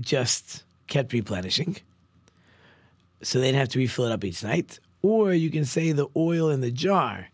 just 0.00 0.64
kept 0.86 1.12
replenishing, 1.12 1.76
so 3.22 3.38
they 3.38 3.46
didn't 3.46 3.58
have 3.58 3.68
to 3.70 3.78
refill 3.78 4.06
it 4.06 4.12
up 4.12 4.24
each 4.24 4.42
night, 4.42 4.78
or 5.02 5.32
you 5.32 5.50
can 5.50 5.64
say 5.64 5.92
the 5.92 6.08
oil 6.16 6.50
in 6.50 6.60
the 6.60 6.70
jar 6.70 7.28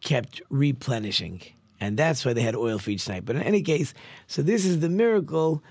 kept 0.00 0.40
replenishing, 0.50 1.42
and 1.80 1.96
that's 1.96 2.24
why 2.24 2.32
they 2.32 2.42
had 2.42 2.54
oil 2.54 2.78
for 2.78 2.90
each 2.90 3.08
night. 3.08 3.24
But 3.24 3.36
in 3.36 3.42
any 3.42 3.62
case, 3.62 3.92
so 4.26 4.42
this 4.42 4.64
is 4.64 4.80
the 4.80 4.88
miracle, 4.88 5.62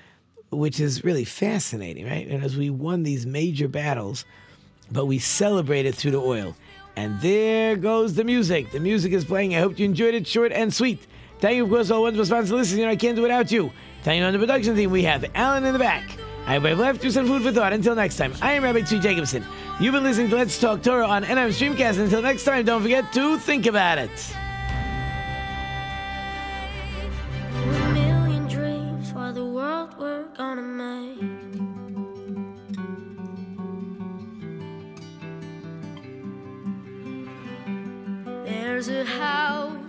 which 0.52 0.80
is 0.80 1.04
really 1.04 1.26
fascinating, 1.26 2.06
right? 2.06 2.28
And 2.28 2.43
as 2.43 2.58
we 2.58 2.69
won 2.69 3.04
these 3.04 3.26
major 3.26 3.67
battles, 3.67 4.26
but 4.91 5.06
we 5.06 5.19
celebrated 5.19 5.95
through 5.95 6.12
the 6.12 6.21
oil. 6.21 6.56
And 6.95 7.19
there 7.21 7.76
goes 7.76 8.13
the 8.13 8.24
music. 8.24 8.71
The 8.71 8.80
music 8.80 9.12
is 9.12 9.26
playing. 9.26 9.56
I 9.56 9.60
hope 9.60 9.78
you 9.80 9.86
enjoyed 9.86 10.13
it, 10.13 10.26
short 10.28 10.52
and 10.52 10.74
sweet. 10.74 11.06
Thank 11.39 11.58
you, 11.58 11.65
of 11.65 11.69
course, 11.69 11.91
all 11.91 12.04
wonderful 12.04 12.26
sponsors 12.26 12.52
listening. 12.52 12.86
I 12.86 12.95
can't 12.95 13.15
do 13.15 13.21
without 13.21 13.52
you. 13.52 13.71
Tonight 14.06 14.22
on 14.22 14.34
the 14.34 14.38
production 14.38 14.76
team, 14.76 14.91
we 14.91 15.02
have 15.02 15.26
Alan 15.34 15.63
in 15.63 15.74
the 15.74 15.80
back. 15.80 16.04
I 16.46 16.54
hope 16.54 16.65
I've 16.65 16.78
left 16.78 17.04
you 17.04 17.10
some 17.10 17.26
food 17.26 17.41
for 17.41 17.52
thought. 17.52 17.74
Until 17.74 17.96
next 17.96 18.18
time, 18.18 18.36
I 18.39 18.52
am 18.52 18.63
Rabbi 18.63 18.82
T. 18.82 19.00
Jacobson. 19.00 19.44
You've 19.80 19.94
been 19.94 20.04
listening 20.04 20.30
to 20.30 20.36
Let's 20.36 20.60
Talk 20.60 20.84
Torah 20.84 21.08
on 21.08 21.24
NRM 21.24 21.50
Streamcast. 21.50 21.98
Until 21.98 22.22
next 22.22 22.44
time, 22.44 22.63
don't 22.65 22.84
forget 22.84 23.12
to 23.13 23.39
think 23.39 23.65
about 23.65 23.98
it. 23.98 24.36
A 27.52 27.94
million 27.94 28.46
dreams 28.48 29.12
for 29.12 29.32
the 29.32 29.44
world 29.44 29.96
we're 29.98 30.26
gonna 30.38 30.62
make. 30.62 31.20
There's 38.46 38.88
a 38.88 39.04
house 39.04 39.85